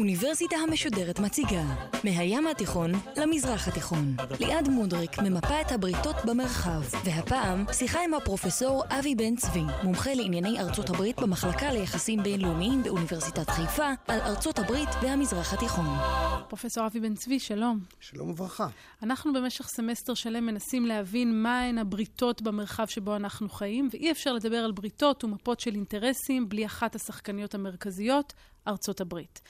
האוניברסיטה 0.00 0.56
המשודרת 0.56 1.18
מציגה 1.18 1.62
מהים 2.04 2.46
התיכון 2.46 2.90
למזרח 3.16 3.68
התיכון. 3.68 4.16
ליעד 4.40 4.68
מודריק 4.68 5.18
ממפה 5.18 5.60
את 5.60 5.72
הבריתות 5.72 6.16
במרחב, 6.24 6.82
והפעם 7.04 7.64
שיחה 7.72 8.04
עם 8.04 8.14
הפרופסור 8.14 8.82
אבי 8.88 9.14
בן 9.14 9.36
צבי, 9.36 9.62
מומחה 9.82 10.14
לענייני 10.14 10.60
ארצות 10.60 10.90
הברית 10.90 11.20
במחלקה 11.20 11.72
ליחסים 11.72 12.22
בינלאומיים 12.22 12.82
באוניברסיטת 12.82 13.50
חיפה, 13.50 13.90
על 14.08 14.20
ארצות 14.20 14.58
הברית 14.58 14.88
והמזרח 15.02 15.52
התיכון. 15.54 15.86
פרופסור 16.48 16.86
אבי 16.86 17.00
בן 17.00 17.14
צבי, 17.14 17.38
שלום. 17.38 17.80
שלום 18.00 18.30
וברכה. 18.30 18.68
אנחנו 19.02 19.32
במשך 19.32 19.66
סמסטר 19.68 20.14
שלם 20.14 20.46
מנסים 20.46 20.86
להבין 20.86 21.42
מהן 21.42 21.78
הבריתות 21.78 22.42
במרחב 22.42 22.86
שבו 22.86 23.16
אנחנו 23.16 23.48
חיים, 23.48 23.88
ואי 23.92 24.10
אפשר 24.10 24.32
לדבר 24.32 24.58
על 24.58 24.72
בריתות 24.72 25.24
ומפות 25.24 25.60
של 25.60 25.74
אינטרסים 25.74 26.48
בלי 26.48 26.66
אחת 26.66 26.94
השחקניות 26.94 27.54
המרכזיות, 27.54 28.32
ארצות 28.68 29.00
הברית. 29.00 29.40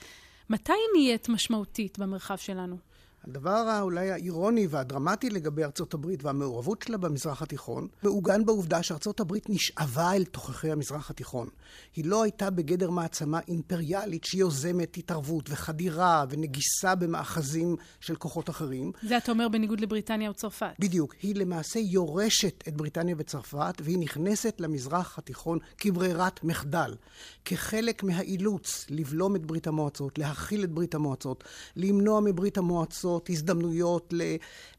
מתי 0.51 0.71
היא 0.71 0.79
נהיית 0.93 1.29
משמעותית 1.29 1.99
במרחב 1.99 2.37
שלנו? 2.37 2.77
הדבר 3.27 3.79
אולי 3.81 4.11
האירוני 4.11 4.67
והדרמטי 4.69 5.29
לגבי 5.29 5.63
ארצות 5.63 5.93
הברית 5.93 6.23
והמעורבות 6.23 6.81
שלה 6.81 6.97
במזרח 6.97 7.41
התיכון, 7.41 7.87
מעוגן 8.03 8.45
בעובדה 8.45 8.83
שארצות 8.83 9.19
הברית 9.19 9.49
נשאבה 9.49 10.13
אל 10.13 10.23
תוככי 10.23 10.71
המזרח 10.71 11.09
התיכון. 11.09 11.47
היא 11.95 12.05
לא 12.05 12.23
הייתה 12.23 12.49
בגדר 12.49 12.89
מעצמה 12.89 13.39
אימפריאלית 13.47 14.23
שיוזמת 14.23 14.97
התערבות 14.97 15.49
וחדירה 15.49 16.25
ונגיסה 16.29 16.95
במאחזים 16.95 17.75
של 17.99 18.15
כוחות 18.15 18.49
אחרים. 18.49 18.91
זה 19.03 19.17
אתה 19.17 19.31
אומר 19.31 19.47
בניגוד 19.49 19.81
לבריטניה 19.81 20.31
וצרפת. 20.31 20.73
בדיוק. 20.79 21.15
היא 21.21 21.35
למעשה 21.35 21.79
יורשת 21.79 22.63
את 22.67 22.77
בריטניה 22.77 23.15
וצרפת, 23.17 23.81
והיא 23.83 23.97
נכנסת 23.99 24.55
למזרח 24.59 25.17
התיכון 25.19 25.59
כברירת 25.77 26.43
מחדל. 26.43 26.95
כחלק 27.45 28.03
מהאילוץ 28.03 28.85
לבלום 28.89 29.35
את 29.35 29.45
ברית 29.45 29.67
המועצות, 29.67 30.17
להכיל 30.17 30.63
את 30.63 30.71
ברית 30.71 30.95
המועצות, 30.95 31.43
למנוע 31.75 32.19
מברית 32.19 32.57
המועצות 32.57 33.10
הזאת 33.11 33.29
הזדמנויות 33.29 34.13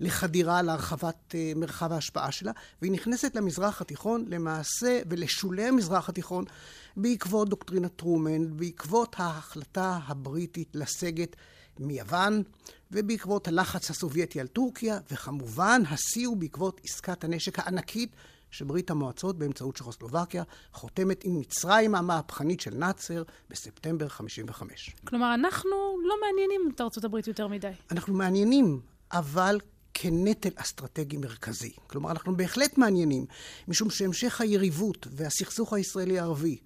לחדירה 0.00 0.62
להרחבת 0.62 1.34
אה, 1.34 1.52
מרחב 1.56 1.92
ההשפעה 1.92 2.32
שלה, 2.32 2.52
והיא 2.82 2.92
נכנסת 2.92 3.36
למזרח 3.36 3.80
התיכון 3.80 4.24
למעשה 4.28 5.00
ולשולי 5.08 5.64
המזרח 5.64 6.08
התיכון 6.08 6.44
בעקבות 6.96 7.48
דוקטרינת 7.48 7.96
טרומן, 7.96 8.56
בעקבות 8.56 9.16
ההחלטה 9.18 9.98
הבריטית 10.06 10.68
לסגת 10.74 11.36
מיוון, 11.78 12.42
ובעקבות 12.90 13.48
הלחץ 13.48 13.90
הסובייטי 13.90 14.40
על 14.40 14.46
טורקיה, 14.46 14.98
וכמובן 15.10 15.82
השיא 15.90 16.26
הוא 16.26 16.36
בעקבות 16.36 16.80
עסקת 16.84 17.24
הנשק 17.24 17.58
הענקית 17.58 18.10
שברית 18.52 18.90
המועצות 18.90 19.38
באמצעות 19.38 19.76
צ'כוסלובקיה 19.76 20.42
חותמת 20.72 21.24
עם 21.24 21.40
מצרים 21.40 21.94
המהפכנית 21.94 22.60
של 22.60 22.74
נאצר 22.74 23.22
בספטמבר 23.50 24.08
55. 24.08 24.96
כלומר, 25.04 25.34
אנחנו 25.34 25.70
לא 26.04 26.14
מעניינים 26.20 26.70
את 26.74 26.80
ארצות 26.80 27.04
הברית 27.04 27.26
יותר 27.26 27.46
מדי. 27.48 27.70
אנחנו 27.90 28.14
מעניינים, 28.14 28.80
אבל 29.12 29.58
כנטל 29.94 30.50
אסטרטגי 30.56 31.16
מרכזי. 31.16 31.72
כלומר, 31.86 32.10
אנחנו 32.10 32.36
בהחלט 32.36 32.78
מעניינים, 32.78 33.26
משום 33.68 33.90
שהמשך 33.90 34.40
היריבות 34.40 35.06
והסכסוך 35.10 35.72
הישראלי-ערבי 35.72 36.58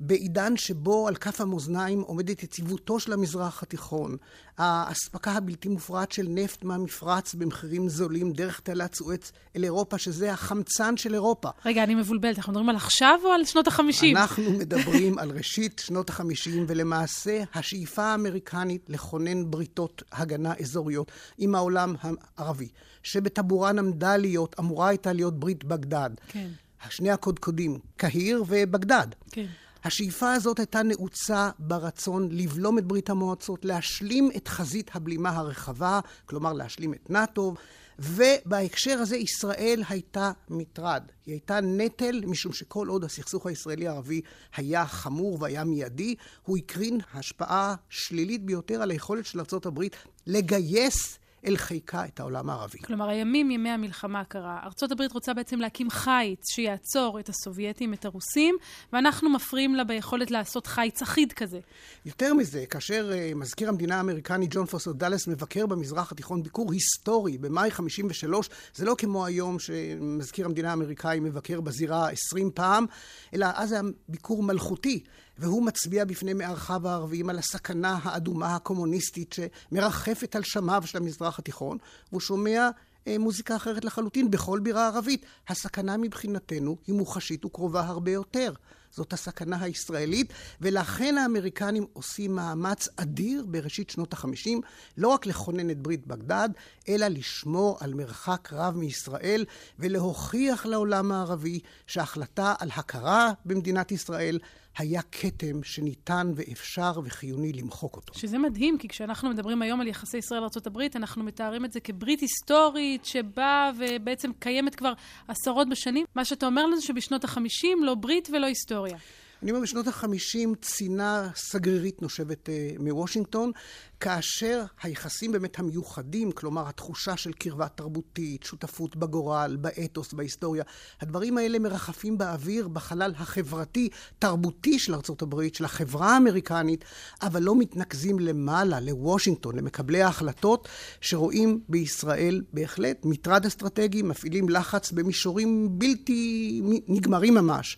בעידן 0.00 0.56
שבו 0.56 1.08
על 1.08 1.16
כף 1.16 1.40
המאזניים 1.40 2.00
עומדת 2.00 2.42
יציבותו 2.42 3.00
של 3.00 3.12
המזרח 3.12 3.62
התיכון, 3.62 4.16
האספקה 4.58 5.32
הבלתי 5.32 5.68
מופרעת 5.68 6.12
של 6.12 6.26
נפט 6.28 6.64
מהמפרץ 6.64 7.34
במחירים 7.34 7.88
זולים 7.88 8.32
דרך 8.32 8.60
תעלת 8.60 8.94
סואץ 8.94 9.32
אל 9.56 9.64
אירופה, 9.64 9.98
שזה 9.98 10.32
החמצן 10.32 10.96
של 10.96 11.14
אירופה. 11.14 11.48
רגע, 11.64 11.84
אני 11.84 11.94
מבולבלת, 11.94 12.36
אנחנו 12.36 12.52
מדברים 12.52 12.68
על 12.68 12.76
עכשיו 12.76 13.20
או 13.24 13.28
על 13.28 13.44
שנות 13.44 13.66
החמישים? 13.66 14.16
אנחנו 14.16 14.50
מדברים 14.50 15.18
על 15.18 15.30
ראשית 15.30 15.82
שנות 15.84 16.10
החמישים, 16.10 16.64
ולמעשה 16.68 17.42
השאיפה 17.54 18.02
האמריקנית 18.02 18.84
לכונן 18.88 19.50
בריתות 19.50 20.02
הגנה 20.12 20.54
אזוריות 20.60 21.12
עם 21.38 21.54
העולם 21.54 21.94
הערבי, 22.02 22.68
שבטבורן 23.02 23.78
עמדה 23.78 24.16
להיות, 24.16 24.56
אמורה 24.60 24.88
הייתה 24.88 25.12
להיות 25.12 25.40
ברית 25.40 25.64
בגדד. 25.64 26.10
כן. 26.28 26.48
שני 26.90 27.10
הקודקודים, 27.10 27.78
קהיר 27.96 28.44
ובגדד. 28.48 29.06
כן. 29.30 29.46
השאיפה 29.84 30.32
הזאת 30.32 30.58
הייתה 30.58 30.82
נעוצה 30.82 31.50
ברצון 31.58 32.28
לבלום 32.32 32.78
את 32.78 32.84
ברית 32.84 33.10
המועצות, 33.10 33.64
להשלים 33.64 34.30
את 34.36 34.48
חזית 34.48 34.90
הבלימה 34.94 35.30
הרחבה, 35.30 36.00
כלומר 36.26 36.52
להשלים 36.52 36.94
את 36.94 37.10
נאט"ו, 37.10 37.54
ובהקשר 37.98 38.98
הזה 38.98 39.16
ישראל 39.16 39.82
הייתה 39.88 40.32
מטרד. 40.48 41.02
היא 41.26 41.32
הייתה 41.32 41.60
נטל, 41.60 42.20
משום 42.26 42.52
שכל 42.52 42.88
עוד 42.88 43.04
הסכסוך 43.04 43.46
הישראלי-ערבי 43.46 44.20
היה 44.56 44.86
חמור 44.86 45.38
והיה 45.40 45.64
מיידי, 45.64 46.14
הוא 46.42 46.58
הקרין 46.58 47.00
השפעה 47.14 47.74
שלילית 47.88 48.44
ביותר 48.44 48.82
על 48.82 48.90
היכולת 48.90 49.26
של 49.26 49.40
ארה"ב 49.40 49.82
לגייס 50.26 51.18
אל 51.46 51.56
חיקה 51.56 52.04
את 52.04 52.20
העולם 52.20 52.50
הערבי. 52.50 52.78
כלומר, 52.78 53.08
הימים, 53.08 53.50
ימי 53.50 53.70
המלחמה 53.70 54.20
הקרה. 54.20 54.58
ארה"ב 54.62 55.02
רוצה 55.12 55.34
בעצם 55.34 55.60
להקים 55.60 55.90
חיץ 55.90 56.50
שיעצור 56.50 57.20
את 57.20 57.28
הסובייטים, 57.28 57.94
את 57.94 58.04
הרוסים, 58.04 58.56
ואנחנו 58.92 59.30
מפריעים 59.30 59.74
לה 59.74 59.84
ביכולת 59.84 60.30
לעשות 60.30 60.66
חיץ 60.66 61.02
אחיד 61.02 61.32
כזה. 61.32 61.60
יותר 62.06 62.34
מזה, 62.34 62.66
כאשר 62.66 63.10
uh, 63.12 63.34
מזכיר 63.34 63.68
המדינה 63.68 63.96
האמריקני 63.96 64.46
ג'ון 64.50 64.66
פוסו 64.66 64.92
דאלס 64.92 65.28
מבקר 65.28 65.66
במזרח 65.66 66.12
התיכון 66.12 66.42
ביקור 66.42 66.72
היסטורי 66.72 67.38
במאי 67.38 67.70
53, 67.70 68.50
זה 68.74 68.84
לא 68.84 68.94
כמו 68.98 69.26
היום 69.26 69.58
שמזכיר 69.58 70.46
המדינה 70.46 70.70
האמריקאי 70.70 71.20
מבקר 71.20 71.60
בזירה 71.60 72.10
20 72.10 72.50
פעם, 72.54 72.86
אלא 73.34 73.46
אז 73.54 73.72
היה 73.72 73.82
ביקור 74.08 74.42
מלכותי. 74.42 75.04
והוא 75.38 75.62
מצביע 75.62 76.04
בפני 76.04 76.32
מערכיו 76.32 76.88
הערביים 76.88 77.30
על 77.30 77.38
הסכנה 77.38 77.98
האדומה 78.02 78.56
הקומוניסטית 78.56 79.34
שמרחפת 79.34 80.36
על 80.36 80.42
שמיו 80.42 80.82
של 80.86 80.98
המזרח 80.98 81.38
התיכון, 81.38 81.78
והוא 82.10 82.20
שומע 82.20 82.70
אה, 83.08 83.18
מוזיקה 83.18 83.56
אחרת 83.56 83.84
לחלוטין 83.84 84.30
בכל 84.30 84.60
בירה 84.60 84.86
ערבית. 84.86 85.26
הסכנה 85.48 85.96
מבחינתנו 85.96 86.76
היא 86.86 86.94
מוחשית 86.94 87.44
וקרובה 87.44 87.80
הרבה 87.80 88.10
יותר. 88.10 88.52
זאת 88.90 89.12
הסכנה 89.12 89.62
הישראלית, 89.62 90.32
ולכן 90.60 91.18
האמריקנים 91.18 91.86
עושים 91.92 92.34
מאמץ 92.34 92.88
אדיר 92.96 93.44
בראשית 93.48 93.90
שנות 93.90 94.12
החמישים, 94.12 94.60
לא 94.96 95.08
רק 95.08 95.26
לכונן 95.26 95.70
את 95.70 95.78
ברית 95.78 96.06
בגדד, 96.06 96.48
אלא 96.88 97.06
לשמור 97.06 97.78
על 97.80 97.94
מרחק 97.94 98.48
רב 98.52 98.76
מישראל, 98.76 99.44
ולהוכיח 99.78 100.66
לעולם 100.66 101.12
הערבי 101.12 101.60
שההחלטה 101.86 102.54
על 102.58 102.70
הכרה 102.74 103.32
במדינת 103.44 103.92
ישראל 103.92 104.38
היה 104.78 105.02
כתם 105.02 105.62
שניתן 105.62 106.32
ואפשר 106.36 106.92
וחיוני 107.04 107.52
למחוק 107.52 107.96
אותו. 107.96 108.18
שזה 108.18 108.38
מדהים, 108.38 108.78
כי 108.78 108.88
כשאנחנו 108.88 109.30
מדברים 109.30 109.62
היום 109.62 109.80
על 109.80 109.86
יחסי 109.86 110.18
ישראל-ארה"ב, 110.18 110.80
אנחנו 110.94 111.24
מתארים 111.24 111.64
את 111.64 111.72
זה 111.72 111.80
כברית 111.80 112.20
היסטורית 112.20 113.04
שבאה 113.04 113.70
ובעצם 113.78 114.30
קיימת 114.38 114.74
כבר 114.74 114.92
עשרות 115.28 115.68
בשנים. 115.68 116.06
מה 116.14 116.24
שאתה 116.24 116.46
אומר 116.46 116.66
לנו 116.66 116.80
שבשנות 116.80 117.24
ה-50 117.24 117.66
לא 117.82 117.94
ברית 117.94 118.28
ולא 118.32 118.46
היסטוריה. 118.46 118.96
אני 119.42 119.50
אומר, 119.50 119.62
בשנות 119.62 119.86
ה-50 119.86 120.54
צינה 120.62 121.28
סגרירית 121.34 122.02
נושבת 122.02 122.48
uh, 122.48 122.82
מוושינגטון, 122.82 123.52
כאשר 124.00 124.64
היחסים 124.82 125.32
באמת 125.32 125.58
המיוחדים, 125.58 126.32
כלומר 126.32 126.68
התחושה 126.68 127.16
של 127.16 127.32
קרבה 127.32 127.68
תרבותית, 127.68 128.42
שותפות 128.42 128.96
בגורל, 128.96 129.56
באתוס, 129.60 130.12
בהיסטוריה, 130.12 130.64
הדברים 131.00 131.38
האלה 131.38 131.58
מרחפים 131.58 132.18
באוויר, 132.18 132.68
בחלל 132.68 133.14
החברתי-תרבותי 133.16 134.78
של 134.78 134.94
ארה"ב, 134.94 135.36
של 135.52 135.64
החברה 135.64 136.14
האמריקנית, 136.14 136.84
אבל 137.22 137.42
לא 137.42 137.56
מתנקזים 137.56 138.18
למעלה, 138.18 138.80
לוושינגטון, 138.80 139.56
למקבלי 139.56 140.02
ההחלטות, 140.02 140.68
שרואים 141.00 141.60
בישראל 141.68 142.42
בהחלט 142.52 143.04
מטרד 143.04 143.46
אסטרטגי, 143.46 144.02
מפעילים 144.02 144.48
לחץ 144.48 144.92
במישורים 144.92 145.68
בלתי 145.78 146.62
נגמרים 146.88 147.34
ממש. 147.34 147.76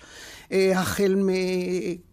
אה, 0.52 0.80
החל 0.80 1.14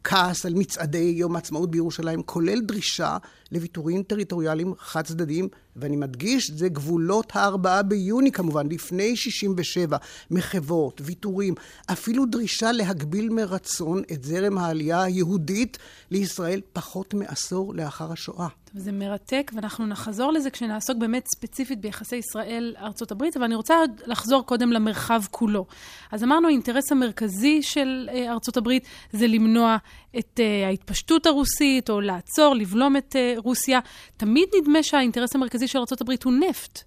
מכעס 0.01 0.45
על 0.45 0.53
מצעדי 0.53 1.13
יום 1.17 1.35
העצמאות 1.35 1.71
בירושלים, 1.71 2.23
כולל 2.23 2.61
דרישה 2.61 3.17
לוויתורים 3.51 4.03
טריטוריאליים 4.03 4.73
חד 4.79 5.01
צדדיים 5.01 5.47
ואני 5.77 5.95
מדגיש, 5.95 6.51
זה 6.51 6.69
גבולות 6.69 7.31
הארבעה 7.35 7.83
ביוני 7.83 8.31
כמובן, 8.31 8.67
לפני 8.69 9.15
67, 9.15 9.97
מחוות, 10.31 11.01
ויתורים, 11.03 11.53
אפילו 11.91 12.25
דרישה 12.25 12.71
להגביל 12.71 13.29
מרצון 13.29 14.01
את 14.11 14.23
זרם 14.23 14.57
העלייה 14.57 15.03
היהודית 15.03 15.77
לישראל 16.11 16.61
פחות 16.73 17.13
מעשור 17.13 17.75
לאחר 17.75 18.11
השואה. 18.11 18.47
טוב, 18.73 18.81
זה 18.81 18.91
מרתק, 18.91 19.51
ואנחנו 19.55 19.85
נחזור 19.85 20.31
לזה 20.31 20.49
כשנעסוק 20.49 20.97
באמת 20.97 21.25
ספציפית 21.35 21.81
ביחסי 21.81 22.15
ישראל-ארצות 22.15 23.11
הברית, 23.11 23.37
אבל 23.37 23.45
אני 23.45 23.55
רוצה 23.55 23.75
לחזור 24.05 24.45
קודם 24.45 24.71
למרחב 24.71 25.21
כולו. 25.31 25.65
אז 26.11 26.23
אמרנו, 26.23 26.47
האינטרס 26.47 26.91
המרכזי 26.91 27.61
של 27.61 28.09
אה, 28.11 28.31
ארצות 28.31 28.57
הברית 28.57 28.85
זה 29.11 29.27
למנוע 29.27 29.77
את 30.19 30.39
uh, 30.39 30.67
ההתפשטות 30.67 31.25
הרוסית, 31.25 31.89
או 31.89 32.01
לעצור, 32.01 32.55
לבלום 32.55 32.97
את 32.97 33.15
uh, 33.15 33.39
רוסיה. 33.41 33.79
תמיד 34.17 34.49
נדמה 34.61 34.83
שהאינטרס 34.83 35.35
המרכזי 35.35 35.66
של 35.67 35.79
ארצות 35.79 36.01
הברית 36.01 36.23
הוא 36.23 36.33
נפט. 36.33 36.83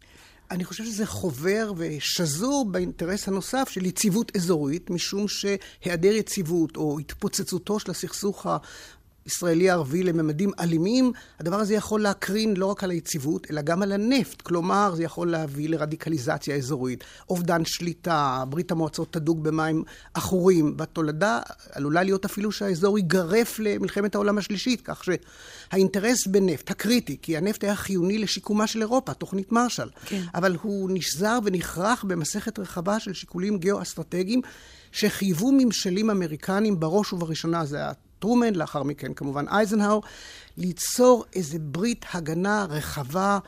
אני 0.51 0.65
חושב 0.65 0.85
שזה 0.85 1.07
חובר 1.07 1.73
ושזור 1.77 2.67
באינטרס 2.71 3.29
הנוסף 3.29 3.69
של 3.69 3.87
יציבות 3.87 4.37
אזורית, 4.37 4.91
משום 4.91 5.27
שהיעדר 5.29 6.13
יציבות 6.13 6.77
או 6.77 6.99
התפוצצותו 6.99 7.81
של 7.81 7.91
הסכסוך 7.91 8.47
ישראלי-ערבי 9.27 10.03
לממדים 10.03 10.51
אלימים, 10.61 11.13
הדבר 11.41 11.57
הזה 11.57 11.75
יכול 11.75 12.03
להקרין 12.03 12.57
לא 12.57 12.67
רק 12.67 12.85
על 12.85 12.91
היציבות, 12.91 13.47
אלא 13.51 13.63
גם 13.63 13.83
על 13.83 13.93
הנפט. 13.93 14.43
כלומר, 14.43 14.95
זה 14.95 15.03
יכול 15.03 15.31
להביא 15.31 15.69
לרדיקליזציה 15.69 16.57
אזורית, 16.57 17.05
אובדן 17.29 17.65
שליטה, 17.65 18.45
ברית 18.49 18.71
המועצות 18.71 19.13
תדוג 19.13 19.45
במים 19.45 19.85
עכורים, 20.15 20.75
והתולדה 20.79 21.41
עלולה 21.73 22.03
להיות 22.03 22.25
אפילו 22.25 22.53
שהאזור 22.53 22.99
ייגרף 22.99 23.59
למלחמת 23.59 24.15
העולם 24.15 24.39
השלישית, 24.39 24.81
כך 24.85 25.03
שהאינטרס 25.05 26.27
בנפט, 26.27 26.71
הקריטי, 26.71 27.17
כי 27.23 27.37
הנפט 27.37 27.65
היה 27.65 27.77
חיוני 27.77 28.19
לשיקומה 28.19 28.67
של 28.67 28.81
אירופה, 28.81 29.15
תוכנית 29.15 29.53
מרשל, 29.53 29.89
כן. 30.05 30.23
אבל 30.35 30.57
הוא 30.63 30.91
נשזר 30.93 31.39
ונכרך 31.45 32.05
במסכת 32.05 32.59
רחבה 32.59 33.01
של 33.01 33.13
שיקולים 33.13 33.59
גיאו-אסטרטגיים 33.59 34.41
שחייבו 34.93 35.53
ממשלים 35.53 36.11
אמריקנים 36.11 36.81
בראש 36.81 37.13
ובראשונה, 37.13 37.65
זה 37.65 37.79
טרומן, 38.21 38.55
לאחר 38.55 38.83
מכן 38.83 39.15
כמובן 39.15 39.49
אייזנהאור, 39.49 40.03
ליצור 40.57 41.25
איזה 41.35 41.59
ברית 41.59 42.05
הגנה 42.15 42.67
רחבה, 42.71 43.39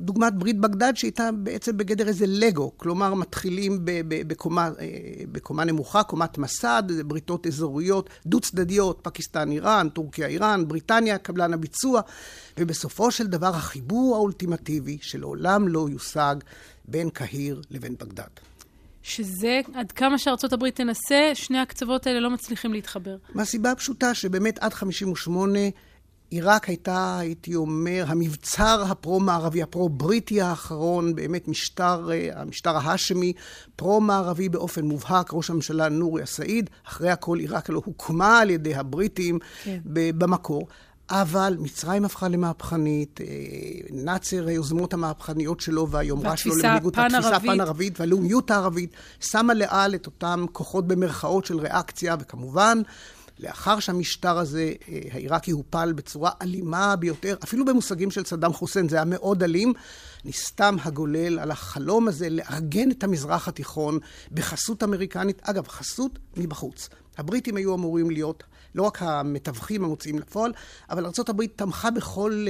דוגמת 0.00 0.34
ברית 0.34 0.60
בגדד 0.60 0.92
שהייתה 0.96 1.30
בעצם 1.32 1.76
בגדר 1.76 2.08
איזה 2.08 2.24
לגו, 2.28 2.72
כלומר 2.76 3.14
מתחילים 3.14 3.80
בקומה, 4.08 4.70
אה, 4.80 4.84
בקומה 5.32 5.64
נמוכה, 5.64 6.02
קומת 6.02 6.38
מסד, 6.38 6.82
בריתות 7.04 7.46
אזוריות 7.46 8.10
דו-צדדיות, 8.26 8.98
פקיסטן, 9.02 9.50
איראן, 9.50 9.88
טורקיה, 9.88 10.26
איראן, 10.26 10.68
בריטניה, 10.68 11.18
קבלן 11.18 11.54
הביצוע, 11.54 12.00
ובסופו 12.58 13.10
של 13.10 13.26
דבר 13.26 13.54
החיבור 13.54 14.16
האולטימטיבי 14.16 14.98
שלעולם 15.00 15.68
לא 15.68 15.86
יושג 15.90 16.36
בין 16.88 17.10
קהיר 17.10 17.62
לבין 17.70 17.94
בגדד. 18.00 18.55
שזה, 19.06 19.60
עד 19.74 19.92
כמה 19.92 20.18
שארצות 20.18 20.52
הברית 20.52 20.76
תנסה, 20.76 21.30
שני 21.34 21.58
הקצוות 21.58 22.06
האלה 22.06 22.20
לא 22.20 22.30
מצליחים 22.30 22.72
להתחבר. 22.72 23.16
מהסיבה 23.34 23.70
הפשוטה 23.70 24.14
שבאמת 24.14 24.58
עד 24.58 24.74
58' 24.74 25.58
עיראק 26.30 26.68
הייתה, 26.68 27.18
הייתי 27.18 27.54
אומר, 27.54 28.04
המבצר 28.06 28.84
הפרו-מערבי, 28.88 29.62
הפרו-בריטי 29.62 30.40
האחרון, 30.40 31.14
באמת 31.14 31.48
משטר, 31.48 32.10
אה, 32.12 32.28
המשטר 32.34 32.76
ההאשמי, 32.76 33.32
פרו-מערבי 33.76 34.48
באופן 34.48 34.84
מובהק, 34.84 35.30
ראש 35.32 35.50
הממשלה 35.50 35.88
נורי 35.88 36.22
א-סעיד, 36.22 36.70
אחרי 36.86 37.10
הכל 37.10 37.38
עיראק 37.38 37.68
לא 37.68 37.82
הוקמה 37.84 38.38
על 38.38 38.50
ידי 38.50 38.74
הבריטים 38.74 39.38
כן. 39.64 39.78
במקור. 39.84 40.68
אבל 41.10 41.56
מצרים 41.58 42.04
הפכה 42.04 42.28
למהפכנית, 42.28 43.20
אה, 43.20 43.26
נאצר, 43.90 44.46
היוזמות 44.46 44.94
המהפכניות 44.94 45.60
שלו 45.60 45.90
והיומרה 45.90 46.36
שלו 46.36 46.56
למנהיגות 46.56 46.98
התפיסה 46.98 47.36
הפן-ערבית 47.36 48.00
והלאומיות 48.00 48.50
הערבית, 48.50 48.90
שמה 49.20 49.54
לאל 49.54 49.94
את 49.94 50.06
אותם 50.06 50.44
כוחות 50.52 50.86
במרכאות 50.86 51.44
של 51.44 51.58
ריאקציה, 51.58 52.16
וכמובן, 52.20 52.82
לאחר 53.38 53.80
שהמשטר 53.80 54.38
הזה, 54.38 54.72
אה, 54.88 54.98
העיראקי, 55.12 55.50
הופל 55.50 55.92
בצורה 55.92 56.30
אלימה 56.42 56.96
ביותר, 56.96 57.36
אפילו 57.44 57.64
במושגים 57.64 58.10
של 58.10 58.24
סדאם 58.24 58.52
חוסיין, 58.52 58.88
זה 58.88 58.96
היה 58.96 59.04
מאוד 59.04 59.42
אלים, 59.42 59.72
נסתם 60.24 60.76
הגולל 60.84 61.38
על 61.38 61.50
החלום 61.50 62.08
הזה 62.08 62.30
לארגן 62.30 62.90
את 62.90 63.04
המזרח 63.04 63.48
התיכון 63.48 63.98
בחסות 64.32 64.82
אמריקנית, 64.82 65.40
אגב, 65.42 65.68
חסות 65.68 66.18
מבחוץ. 66.36 66.88
הבריטים 67.18 67.56
היו 67.56 67.74
אמורים 67.74 68.10
להיות 68.10 68.44
לא 68.76 68.82
רק 68.82 69.02
המתווכים 69.02 69.84
המוציאים 69.84 70.18
לפועל, 70.18 70.52
אבל 70.90 71.06
ארה"ב 71.06 71.46
תמכה 71.56 71.90
בכל, 71.90 72.46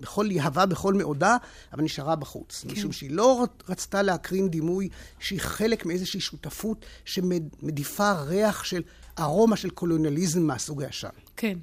בכל 0.00 0.28
יהבה, 0.30 0.66
בכל 0.66 0.94
מאודה, 0.94 1.36
אבל 1.72 1.82
נשארה 1.82 2.16
בחוץ. 2.16 2.64
כן. 2.64 2.72
משום 2.72 2.92
שהיא 2.92 3.10
לא 3.10 3.46
רצתה 3.68 4.02
להקרין 4.02 4.48
דימוי 4.48 4.88
שהיא 5.18 5.40
חלק 5.40 5.86
מאיזושהי 5.86 6.20
שותפות 6.20 6.86
שמדיפה 7.04 8.12
ריח 8.12 8.64
של 8.64 8.82
ארומה 9.18 9.56
של 9.56 9.70
קולוניאליזם 9.70 10.42
מהסוג 10.42 10.82
הישן. 10.82 11.08
כן. 11.36 11.58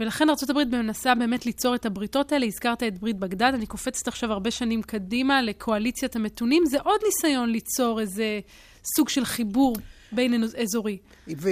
ולכן 0.00 0.28
ארה"ב 0.30 0.76
מנסה 0.76 1.14
באמת 1.14 1.46
ליצור 1.46 1.74
את 1.74 1.86
הבריתות 1.86 2.32
האלה. 2.32 2.46
הזכרת 2.46 2.82
את 2.82 2.98
ברית 2.98 3.18
בגדד, 3.18 3.52
אני 3.54 3.66
קופצת 3.66 4.08
עכשיו 4.08 4.32
הרבה 4.32 4.50
שנים 4.50 4.82
קדימה 4.82 5.42
לקואליציית 5.42 6.16
המתונים. 6.16 6.62
זה 6.66 6.78
עוד 6.80 7.00
ניסיון 7.06 7.50
ליצור 7.50 8.00
איזה 8.00 8.40
סוג 8.96 9.08
של 9.08 9.24
חיבור 9.24 9.76
בין 10.12 10.44
אזורי. 10.62 10.98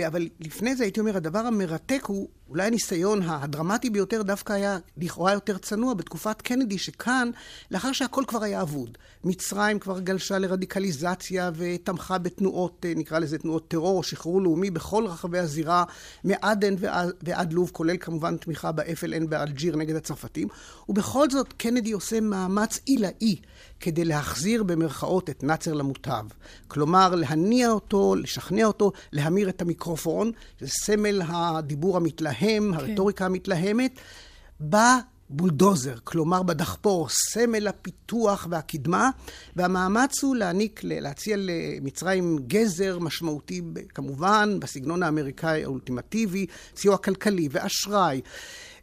אבל 0.07 0.29
לפני 0.41 0.77
זה 0.77 0.85
הייתי 0.85 1.01
אומר, 1.01 1.17
הדבר 1.17 1.39
המרתק 1.39 2.05
הוא, 2.07 2.29
אולי 2.49 2.67
הניסיון 2.67 3.23
הדרמטי 3.23 3.91
ביותר 3.91 4.23
דווקא 4.23 4.53
היה 4.53 4.79
לכאורה 4.97 5.33
יותר 5.33 5.59
צנוע 5.59 5.95
בתקופת 5.95 6.43
קנדי, 6.43 6.79
שכאן, 6.79 7.31
לאחר 7.71 7.93
שהכל 7.93 8.25
כבר 8.27 8.43
היה 8.43 8.63
אבוד, 8.63 8.99
מצרים 9.25 9.79
כבר 9.79 10.01
גלשה 10.01 10.39
לרדיקליזציה 10.39 11.51
ותמכה 11.55 12.19
בתנועות, 12.19 12.87
אה, 12.89 12.93
נקרא 12.97 13.19
לזה 13.19 13.39
תנועות 13.39 13.69
טרור 13.69 13.99
או 13.99 14.03
שחרור 14.03 14.43
לאומי 14.43 14.71
בכל 14.71 15.07
רחבי 15.07 15.39
הזירה, 15.39 15.85
מעדן 16.25 16.75
ועד, 16.79 17.11
ועד 17.23 17.53
לוב, 17.53 17.71
כולל 17.73 17.97
כמובן 17.97 18.37
תמיכה 18.37 18.73
ב-FLN 18.73 19.27
באלג'יר 19.29 19.77
נגד 19.77 19.97
הצרפתים, 19.97 20.49
ובכל 20.89 21.31
זאת 21.31 21.53
קנדי 21.53 21.93
עושה 21.93 22.21
מאמץ 22.21 22.79
עילאי 22.85 23.37
כדי 23.81 24.05
להחזיר 24.05 24.63
במרכאות 24.63 25.31
את 25.31 25.43
נאצר 25.43 25.73
למוטב. 25.73 26.25
כלומר, 26.69 27.15
להניע 27.15 27.71
אותו, 27.71 28.15
לשכנע 28.15 28.65
אותו, 28.65 28.93
להמיר 29.13 29.49
את 29.49 29.63
המיקרופון, 29.63 30.33
זה 30.61 30.69
סמל 30.69 31.23
הדיבור 31.29 31.97
המתלהם, 32.41 32.75
כן. 32.75 32.91
הרטוריקה 32.91 33.27
המתלהמת, 33.27 34.01
בבולדוזר, 34.61 35.95
כלומר 36.05 36.43
בדחפור, 36.43 37.09
סמל 37.09 37.69
הפיתוח 37.69 38.47
והקדמה, 38.51 39.11
והמאמץ 39.57 40.23
הוא 40.23 40.37
להעניק, 40.37 40.81
להציע 40.85 41.37
למצרים 41.39 42.39
גזר 42.47 42.99
משמעותי, 42.99 43.63
כמובן, 43.89 44.57
בסגנון 44.61 45.03
האמריקאי 45.03 45.65
האולטימטיבי, 45.65 46.47
סיוע 46.77 46.97
כלכלי 46.97 47.49
ואשראי. 47.51 48.21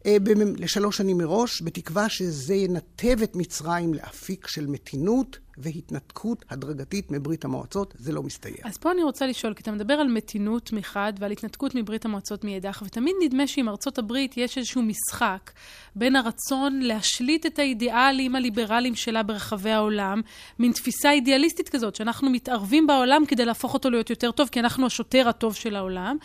אה, 0.06 0.18
לשלוש 0.58 0.98
שנים 0.98 1.18
מראש, 1.18 1.62
בתקווה 1.62 2.10
שזה 2.10 2.56
ינתב 2.56 3.22
את 3.24 3.36
מצרים 3.36 3.94
לאפיק 3.94 4.48
של 4.48 4.68
מתינות 4.68 5.38
והתנתקות 5.58 6.46
הדרגתית 6.50 7.12
מברית 7.12 7.46
המועצות, 7.46 7.94
זה 7.98 8.12
לא 8.12 8.24
מסתייע. 8.24 8.58
אז 8.64 8.78
פה 8.78 8.92
אני 8.92 9.04
רוצה 9.04 9.28
לשאול, 9.28 9.54
כי 9.54 9.62
אתה 9.62 9.72
מדבר 9.72 9.94
על 9.94 10.08
מתינות 10.08 10.74
מחד 10.74 11.14
ועל 11.20 11.32
התנתקות 11.32 11.76
מברית 11.76 12.06
המועצות 12.06 12.44
מאידך, 12.44 12.84
ותמיד 12.86 13.16
נדמה 13.24 13.48
שעם 13.48 13.70
ארצות 13.70 13.98
הברית 13.98 14.38
יש 14.38 14.58
איזשהו 14.58 14.82
משחק 14.82 15.52
בין 15.96 16.16
הרצון 16.16 16.80
להשליט 16.80 17.46
את 17.46 17.60
האידיאלים 17.60 18.36
הליברליים 18.36 18.96
שלה 18.96 19.24
ברחבי 19.24 19.72
העולם, 19.72 20.22
מין 20.60 20.72
תפיסה 20.72 21.12
אידיאליסטית 21.12 21.70
כזאת, 21.70 21.96
שאנחנו 21.96 22.30
מתערבים 22.30 22.88
בעולם 22.88 23.26
כדי 23.26 23.46
להפוך 23.46 23.74
אותו 23.74 23.90
להיות 23.90 24.10
יותר 24.10 24.32
טוב, 24.32 24.50
כי 24.52 24.60
אנחנו 24.60 24.86
השוטר 24.86 25.30
הטוב 25.30 25.56
של 25.56 25.76
העולם, 25.76 26.18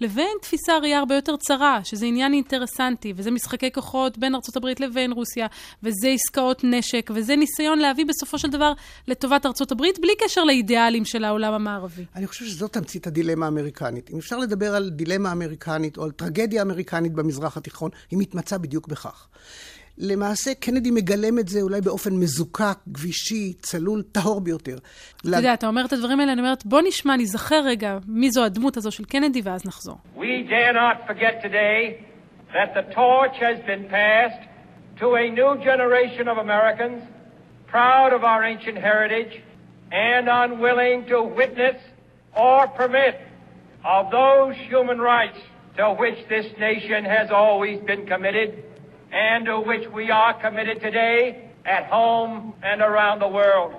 לבין 0.00 0.36
תפיסה 0.42 0.78
ראייה 0.78 0.98
הרבה 0.98 1.14
יותר 1.14 1.36
צרה, 1.36 1.80
שזה 1.84 2.06
עניין 2.06 2.32
אינטרסנטי, 2.32 3.12
וזה 3.16 3.30
משחקי 3.30 3.72
כוחות 3.72 4.18
בין 4.18 4.34
ארצות 4.34 4.56
הברית 4.56 4.80
לבין 4.80 5.12
רוסיה, 5.12 5.46
וזה 5.82 6.08
עסקאות 6.08 6.64
נשק, 6.64 7.10
וזה 7.14 7.36
ניסיון 7.36 7.78
להביא 7.78 8.04
בסופו 8.06 8.38
של 8.38 8.48
דבר 8.48 8.72
לטובת 9.08 9.46
ארצות 9.46 9.72
הברית, 9.72 9.98
בלי 9.98 10.12
קשר 10.18 10.44
לאידיאלים 10.44 11.04
של 11.04 11.24
העולם 11.24 11.52
המערבי. 11.52 12.04
אני 12.16 12.26
חושב 12.26 12.44
שזאת 12.44 12.72
תמצית 12.72 13.06
הדילמה 13.06 13.46
האמריקנית. 13.46 14.10
אם 14.10 14.18
אפשר 14.18 14.38
לדבר 14.38 14.74
על 14.74 14.90
דילמה 14.90 15.32
אמריקנית 15.32 15.96
או 15.96 16.04
על 16.04 16.10
טרגדיה 16.10 16.62
אמריקנית 16.62 17.12
במזרח 17.12 17.56
התיכון, 17.56 17.90
היא 18.10 18.18
מתמצה 18.18 18.58
בדיוק 18.58 18.88
בכך. 18.88 19.28
למעשה, 19.98 20.54
קנדי 20.54 20.90
מגלם 20.90 21.38
את 21.38 21.48
זה 21.48 21.60
אולי 21.60 21.80
באופן 21.80 22.14
מזוקק, 22.14 22.78
גבישי, 22.88 23.52
צלול, 23.52 24.02
טהור 24.12 24.40
ביותר. 24.40 24.78
אתה 25.20 25.28
יודע, 25.28 25.54
אתה 25.54 25.66
אומר 25.66 25.84
את 25.84 25.92
הדברים 25.92 26.20
האלה, 26.20 26.32
אני 26.32 26.40
אומרת, 26.40 26.66
בוא 26.66 26.80
נשמע, 26.88 27.16
נזכר 27.16 27.60
רגע 27.64 27.98
מי 28.06 28.30
זו 28.30 28.44
הדמות 28.44 28.76
הזו 28.76 28.90
של 28.90 29.04
קנדי, 29.04 29.40
ואז 29.44 29.66
נחזור. 29.66 29.96
We 30.16 30.48
dare 30.48 30.72
not 30.72 31.10
forget 31.10 31.42
today 31.46 31.80
that 32.52 32.74
the 32.74 32.94
torch 32.94 33.36
has 33.40 33.58
been 33.66 33.84
passed 33.90 34.42
to 35.00 35.06
a 35.22 35.30
new 35.30 35.52
generation 35.68 36.28
of 36.28 36.36
Americans 36.46 37.02
proud 37.66 38.12
of 38.12 38.22
our 38.24 38.44
ancient 38.44 38.78
heritage, 38.78 39.42
and 39.92 40.28
unwilling 40.28 41.06
to 41.06 41.22
witness 41.22 41.76
or 42.36 42.66
permit 42.68 43.14
of 43.84 44.10
those 44.10 44.54
human 44.70 44.98
rights 44.98 45.38
to 45.76 45.94
which 46.00 46.18
this 46.28 46.46
nation 46.58 47.04
has 47.04 47.30
always 47.30 47.78
been 47.90 48.06
committed 48.06 48.48
and 49.12 49.46
to 49.46 49.60
which 49.60 49.86
we 49.98 50.10
are 50.10 50.34
committed 50.44 50.80
today 50.80 51.50
at 51.76 51.84
home 51.86 52.54
and 52.62 52.80
around 52.80 53.20
the 53.20 53.28
world. 53.28 53.72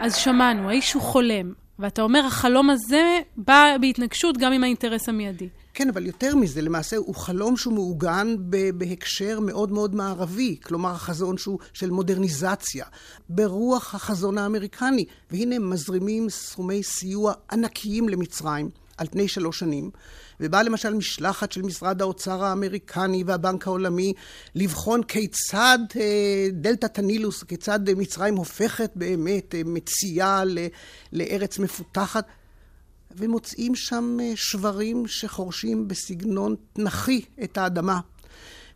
אז 0.00 0.16
שמענו, 0.16 0.68
האיש 0.68 0.92
הוא 0.92 1.02
חולם, 1.02 1.52
ואתה 1.78 2.02
אומר, 2.02 2.20
החלום 2.26 2.70
הזה 2.70 3.18
בא 3.36 3.76
בהתנגשות 3.80 4.38
גם 4.38 4.52
עם 4.52 4.64
האינטרס 4.64 5.08
המיידי. 5.08 5.48
כן, 5.76 5.88
אבל 5.88 6.06
יותר 6.06 6.36
מזה, 6.36 6.62
למעשה 6.62 6.96
הוא 6.96 7.14
חלום 7.14 7.56
שהוא 7.56 7.74
מעוגן 7.74 8.34
בהקשר 8.74 9.40
מאוד 9.40 9.72
מאוד 9.72 9.94
מערבי, 9.94 10.56
כלומר 10.62 10.90
החזון 10.90 11.38
שהוא 11.38 11.58
של 11.72 11.90
מודרניזציה, 11.90 12.84
ברוח 13.28 13.94
החזון 13.94 14.38
האמריקני. 14.38 15.04
והנה 15.30 15.58
מזרימים 15.58 16.30
סכומי 16.30 16.82
סיוע 16.82 17.32
ענקיים 17.52 18.08
למצרים 18.08 18.70
על 18.96 19.06
פני 19.10 19.28
שלוש 19.28 19.58
שנים. 19.58 19.90
ובאה 20.40 20.62
למשל 20.62 20.94
משלחת 20.94 21.52
של 21.52 21.62
משרד 21.62 22.02
האוצר 22.02 22.44
האמריקני 22.44 23.24
והבנק 23.26 23.66
העולמי 23.66 24.12
לבחון 24.54 25.02
כיצד 25.02 25.78
אה, 25.96 26.48
דלתת 26.52 26.98
הנילוס, 26.98 27.42
כיצד 27.42 27.90
מצרים 27.96 28.36
הופכת 28.36 28.90
באמת 28.94 29.54
אה, 29.54 29.62
מציאה 29.64 30.42
לארץ 31.12 31.58
מפותחת. 31.58 32.26
ומוצאים 33.10 33.74
שם 33.74 34.16
אה, 34.20 34.32
שברים 34.36 35.06
שחורשים 35.06 35.88
בסגנון 35.88 36.54
תנכי 36.72 37.24
את 37.44 37.58
האדמה. 37.58 38.00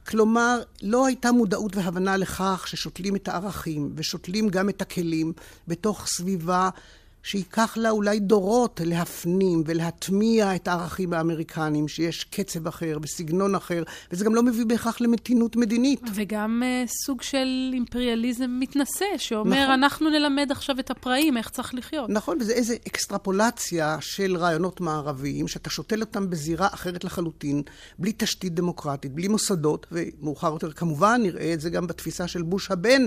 כלומר, 0.06 0.62
לא 0.82 1.06
הייתה 1.06 1.32
מודעות 1.32 1.76
והבנה 1.76 2.16
לכך 2.16 2.64
ששותלים 2.66 3.16
את 3.16 3.28
הערכים 3.28 3.92
ושותלים 3.94 4.48
גם 4.48 4.68
את 4.68 4.82
הכלים 4.82 5.32
בתוך 5.68 6.06
סביבה 6.06 6.68
שייקח 7.22 7.76
לה 7.76 7.90
אולי 7.90 8.20
דורות 8.20 8.80
להפנים 8.84 9.62
ולהטמיע 9.66 10.54
את 10.54 10.68
הערכים 10.68 11.12
האמריקניים, 11.12 11.88
שיש 11.88 12.24
קצב 12.24 12.66
אחר 12.66 12.98
וסגנון 13.02 13.54
אחר, 13.54 13.82
וזה 14.12 14.24
גם 14.24 14.34
לא 14.34 14.42
מביא 14.42 14.66
בהכרח 14.66 15.00
למתינות 15.00 15.56
מדינית. 15.56 16.00
וגם 16.14 16.62
uh, 16.62 16.90
סוג 17.06 17.22
של 17.22 17.70
אימפריאליזם 17.72 18.50
מתנשא, 18.60 19.04
שאומר, 19.16 19.62
נכון. 19.62 19.72
אנחנו 19.72 20.10
נלמד 20.10 20.50
עכשיו 20.50 20.80
את 20.80 20.90
הפראים, 20.90 21.36
איך 21.36 21.48
צריך 21.48 21.74
לחיות. 21.74 22.10
נכון, 22.10 22.38
וזה 22.40 22.52
איזו 22.52 22.74
אקסטרפולציה 22.88 23.96
של 24.00 24.36
רעיונות 24.36 24.80
מערביים, 24.80 25.48
שאתה 25.48 25.70
שותל 25.70 26.00
אותם 26.00 26.30
בזירה 26.30 26.68
אחרת 26.74 27.04
לחלוטין, 27.04 27.62
בלי 27.98 28.12
תשתית 28.16 28.54
דמוקרטית, 28.54 29.12
בלי 29.12 29.28
מוסדות, 29.28 29.86
ומאוחר 29.92 30.52
יותר 30.52 30.72
כמובן 30.72 31.20
נראה 31.22 31.52
את 31.52 31.60
זה 31.60 31.70
גם 31.70 31.86
בתפיסה 31.86 32.28
של 32.28 32.42
בוש 32.42 32.70
הבן, 32.70 33.02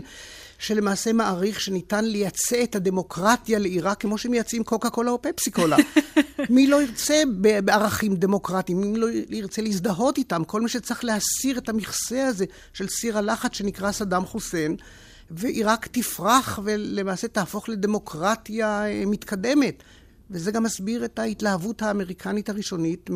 שלמעשה 0.59 1.13
מעריך 1.13 1.61
שניתן 1.61 2.05
לייצא 2.05 2.63
את 2.63 2.75
הדמוקרטיה 2.75 3.59
לעיראק 3.59 4.02
כמו 4.03 4.17
שמייצאים 4.17 4.63
קוקה 4.63 4.89
קולה 4.89 5.11
או 5.11 5.21
פפסי 5.21 5.51
קולה. 5.51 5.77
מי 6.49 6.67
לא 6.67 6.81
ירצה 6.81 7.23
בערכים 7.65 8.15
דמוקרטיים? 8.15 8.81
מי 8.81 8.99
לא 8.99 9.07
ירצה 9.29 9.61
להזדהות 9.61 10.17
איתם? 10.17 10.43
כל 10.43 10.61
מי 10.61 10.69
שצריך 10.69 11.05
להסיר 11.05 11.57
את 11.57 11.69
המכסה 11.69 12.27
הזה 12.27 12.45
של 12.73 12.87
סיר 12.87 13.17
הלחץ 13.17 13.53
שנקרא 13.53 13.91
סדאם 13.91 14.25
חוסיין, 14.25 14.75
ועיראק 15.31 15.87
תפרח 15.87 16.59
ולמעשה 16.63 17.27
תהפוך 17.27 17.69
לדמוקרטיה 17.69 18.85
אה, 18.85 19.03
מתקדמת. 19.05 19.83
וזה 20.31 20.51
גם 20.51 20.63
מסביר 20.63 21.05
את 21.05 21.19
ההתלהבות 21.19 21.81
האמריקנית 21.81 22.49
הראשונית 22.49 23.09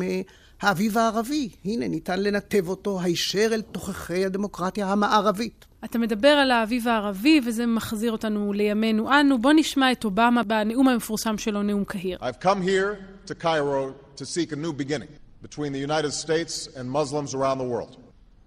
מהאביב 0.62 0.98
הערבי. 0.98 1.48
הנה, 1.64 1.88
ניתן 1.88 2.22
לנתב 2.22 2.68
אותו 2.68 3.00
הישר 3.00 3.48
אל 3.52 3.62
תוככי 3.62 4.24
הדמוקרטיה 4.24 4.92
המערבית. 4.92 5.64
אתה 5.84 5.98
מדבר 5.98 6.28
על 6.28 6.50
האביב 6.50 6.88
הערבי, 6.88 7.40
וזה 7.46 7.66
מחזיר 7.66 8.12
אותנו 8.12 8.52
לימינו 8.52 9.20
אנו. 9.20 9.38
בוא 9.38 9.52
נשמע 9.56 9.92
את 9.92 10.04
אובמה 10.04 10.42
בנאום 10.42 10.88
המפורסם 10.88 11.38
שלו, 11.38 11.62
נאום 11.62 11.84
קהיר. 11.84 12.18
I've 12.20 12.44
come 12.44 12.62
here 12.62 12.98
to 13.26 13.34
Cairo 13.34 13.94
to 14.16 14.24
seek 14.24 14.52
a 14.52 14.56
new 14.56 14.72
beginning 14.72 15.10
between 15.42 15.72
the 15.72 15.78
United 15.78 16.12
States 16.12 16.68
and 16.76 16.90
Muslims 16.90 17.34
around 17.34 17.58
the 17.58 17.68
world. 17.74 17.96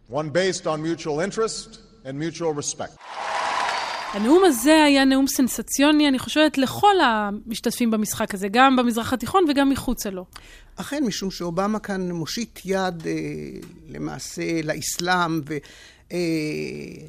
One 0.09 0.29
based 0.29 0.67
on 0.67 0.81
mutual 0.81 1.21
interest 1.21 1.79
and 2.05 2.13
mutual 2.19 2.53
respect. 2.53 2.95
הנאום 4.13 4.43
הזה 4.45 4.83
היה 4.83 5.05
נאום 5.05 5.27
סנסציוני, 5.27 6.07
אני 6.07 6.19
חושבת, 6.19 6.57
לכל 6.57 6.95
המשתתפים 7.03 7.91
במשחק 7.91 8.33
הזה, 8.33 8.47
גם 8.47 8.75
במזרח 8.75 9.13
התיכון 9.13 9.45
וגם 9.49 9.69
מחוצה 9.69 10.09
לו. 10.09 10.25
אכן, 10.75 11.03
משום 11.03 11.31
שאובמה 11.31 11.79
כאן 11.79 12.11
מושיט 12.11 12.59
יד 12.65 13.07
אה, 13.07 13.11
למעשה 13.89 14.61
לאסלאם, 14.63 15.41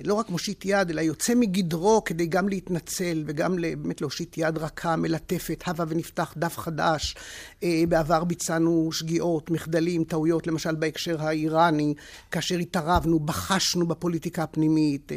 לא 0.05 0.15
רק 0.15 0.31
מושיט 0.31 0.65
יד, 0.65 0.91
אלא 0.91 1.01
יוצא 1.01 1.35
מגדרו 1.35 2.05
כדי 2.05 2.27
גם 2.27 2.49
להתנצל 2.49 3.25
וגם 3.27 3.57
באמת 3.57 4.01
להושיט 4.01 4.39
יד 4.39 4.59
רכה, 4.59 4.97
מלטפת, 4.97 5.63
הבה 5.67 5.85
ונפתח 5.89 6.35
דף 6.37 6.59
חדש. 6.59 7.15
אה, 7.63 7.83
בעבר 7.89 8.25
ביצענו 8.25 8.89
שגיאות, 8.93 9.51
מחדלים, 9.51 10.05
טעויות, 10.05 10.47
למשל 10.47 10.75
בהקשר 10.75 11.23
האיראני, 11.23 11.95
כאשר 12.31 12.57
התערבנו, 12.57 13.21
בחשנו 13.21 13.87
בפוליטיקה 13.89 14.43
הפנימית, 14.43 15.13
אה, 15.13 15.17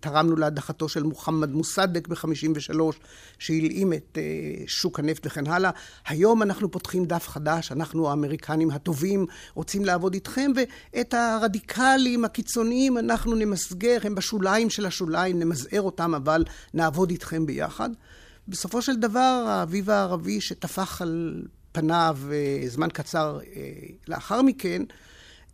תרמנו 0.00 0.36
להדחתו 0.36 0.88
של 0.88 1.02
מוחמד 1.02 1.50
מוסדק 1.50 2.08
ב-53, 2.08 2.80
שהלאים 3.38 3.92
את 3.92 4.18
שוק 4.66 4.98
הנפט 4.98 5.26
וכן 5.26 5.46
הלאה. 5.46 5.70
היום 6.06 6.42
אנחנו 6.42 6.70
פותחים 6.70 7.04
דף 7.04 7.28
חדש, 7.28 7.72
אנחנו 7.72 8.10
האמריקנים 8.10 8.70
הטובים 8.70 9.26
רוצים 9.54 9.84
לעבוד 9.84 10.14
איתכם, 10.14 10.50
ואת 10.56 11.14
הרדיקלים 11.14 12.24
הקיצוניים 12.24 12.98
אנחנו... 12.98 13.19
אנחנו 13.20 13.34
נמסגר, 13.34 13.98
הם 14.02 14.14
בשוליים 14.14 14.70
של 14.70 14.86
השוליים, 14.86 15.38
נמזער 15.38 15.82
אותם, 15.82 16.14
אבל 16.14 16.44
נעבוד 16.74 17.10
איתכם 17.10 17.46
ביחד. 17.46 17.90
בסופו 18.48 18.82
של 18.82 18.96
דבר, 18.96 19.44
האביב 19.48 19.90
הערבי 19.90 20.40
שטפח 20.40 21.02
על 21.02 21.42
פניו 21.72 22.18
אה, 22.32 22.68
זמן 22.68 22.88
קצר 22.92 23.38
אה, 23.56 23.62
לאחר 24.08 24.42
מכן, 24.42 24.82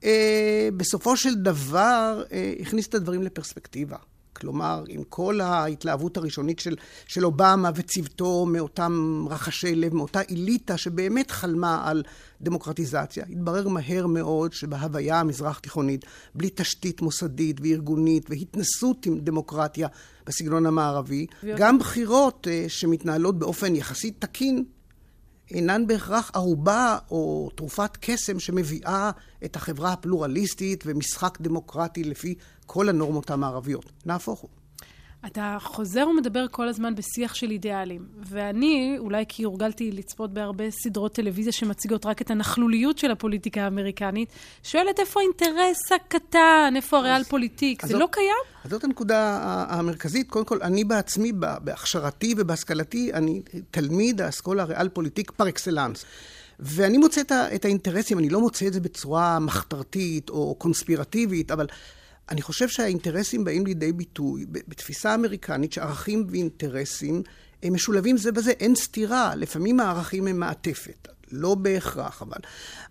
אה, 0.04 0.68
בסופו 0.76 1.16
של 1.16 1.34
דבר 1.34 2.22
הכניס 2.60 2.86
את 2.88 2.94
הדברים 2.94 3.22
לפרספקטיבה. 3.22 3.96
כלומר, 4.36 4.84
עם 4.88 5.02
כל 5.08 5.40
ההתלהבות 5.40 6.16
הראשונית 6.16 6.58
של, 6.58 6.76
של 7.06 7.24
אובמה 7.24 7.70
וצוותו 7.74 8.46
מאותם 8.46 9.24
רחשי 9.30 9.74
לב, 9.74 9.94
מאותה 9.94 10.20
אליטה 10.30 10.76
שבאמת 10.76 11.30
חלמה 11.30 11.88
על 11.88 12.02
דמוקרטיזציה, 12.40 13.24
התברר 13.30 13.68
מהר 13.68 14.06
מאוד 14.06 14.52
שבהוויה 14.52 15.20
המזרח-תיכונית, 15.20 16.04
בלי 16.34 16.50
תשתית 16.54 17.02
מוסדית 17.02 17.60
וארגונית 17.62 18.30
והתנסות 18.30 19.06
עם 19.06 19.18
דמוקרטיה 19.20 19.88
בסגנון 20.26 20.66
המערבי, 20.66 21.26
גם 21.56 21.78
בחירות 21.78 22.46
uh, 22.46 22.68
שמתנהלות 22.68 23.38
באופן 23.38 23.76
יחסית 23.76 24.14
תקין, 24.18 24.64
אינן 25.50 25.86
בהכרח 25.86 26.30
ערובה 26.34 26.98
או 27.10 27.50
תרופת 27.54 27.96
קסם 28.00 28.40
שמביאה 28.40 29.10
את 29.44 29.56
החברה 29.56 29.92
הפלורליסטית 29.92 30.84
ומשחק 30.86 31.38
דמוקרטי 31.40 32.04
לפי 32.04 32.34
כל 32.66 32.88
הנורמות 32.88 33.30
המערביות. 33.30 33.92
נהפוך 34.06 34.40
הוא. 34.40 34.50
אתה 35.26 35.56
חוזר 35.60 36.08
ומדבר 36.08 36.46
כל 36.50 36.68
הזמן 36.68 36.94
בשיח 36.94 37.34
של 37.34 37.50
אידיאלים, 37.50 38.06
ואני, 38.18 38.96
אולי 38.98 39.24
כי 39.28 39.42
הורגלתי 39.42 39.92
לצפות 39.92 40.32
בהרבה 40.34 40.70
סדרות 40.70 41.14
טלוויזיה 41.14 41.52
שמציגות 41.52 42.06
רק 42.06 42.22
את 42.22 42.30
הנכלוליות 42.30 42.98
של 42.98 43.10
הפוליטיקה 43.10 43.62
האמריקנית, 43.62 44.28
שואלת 44.62 45.00
איפה 45.00 45.20
האינטרס 45.20 45.92
הקטן, 45.92 46.72
איפה 46.76 46.98
הריאל 46.98 47.24
פוליטיק, 47.24 47.82
זה 47.82 47.92
זאת, 47.92 48.00
לא 48.00 48.08
קיים? 48.12 48.36
אז 48.64 48.70
זאת 48.70 48.84
הנקודה 48.84 49.38
המרכזית. 49.68 50.30
קודם 50.30 50.44
כל, 50.44 50.58
אני 50.62 50.84
בעצמי, 50.84 51.32
בהכשרתי 51.32 52.34
ובהשכלתי, 52.38 53.12
אני 53.12 53.42
תלמיד 53.70 54.20
האסכולה 54.20 54.62
הריאל 54.62 54.88
פוליטיק 54.88 55.30
פר 55.30 55.48
אקסלנס. 55.48 56.04
ואני 56.60 56.98
מוצא 56.98 57.20
את 57.54 57.64
האינטרסים, 57.64 58.18
אני 58.18 58.28
לא 58.28 58.40
מוצא 58.40 58.66
את 58.66 58.72
זה 58.72 58.80
בצורה 58.80 59.38
מחתרתית 59.38 60.30
או 60.30 60.54
קונספירטיבית, 60.58 61.50
אבל 61.50 61.66
אני 62.30 62.42
חושב 62.42 62.68
שהאינטרסים 62.68 63.44
באים 63.44 63.66
לידי 63.66 63.92
ביטוי 63.92 64.46
בתפיסה 64.48 65.14
אמריקנית 65.14 65.72
שערכים 65.72 66.26
ואינטרסים 66.30 67.22
הם 67.62 67.74
משולבים 67.74 68.16
זה 68.16 68.32
בזה, 68.32 68.50
אין 68.50 68.74
סתירה. 68.74 69.34
לפעמים 69.34 69.80
הערכים 69.80 70.26
הם 70.26 70.40
מעטפת. 70.40 71.08
לא 71.32 71.54
בהכרח, 71.54 72.22
אבל. 72.22 72.38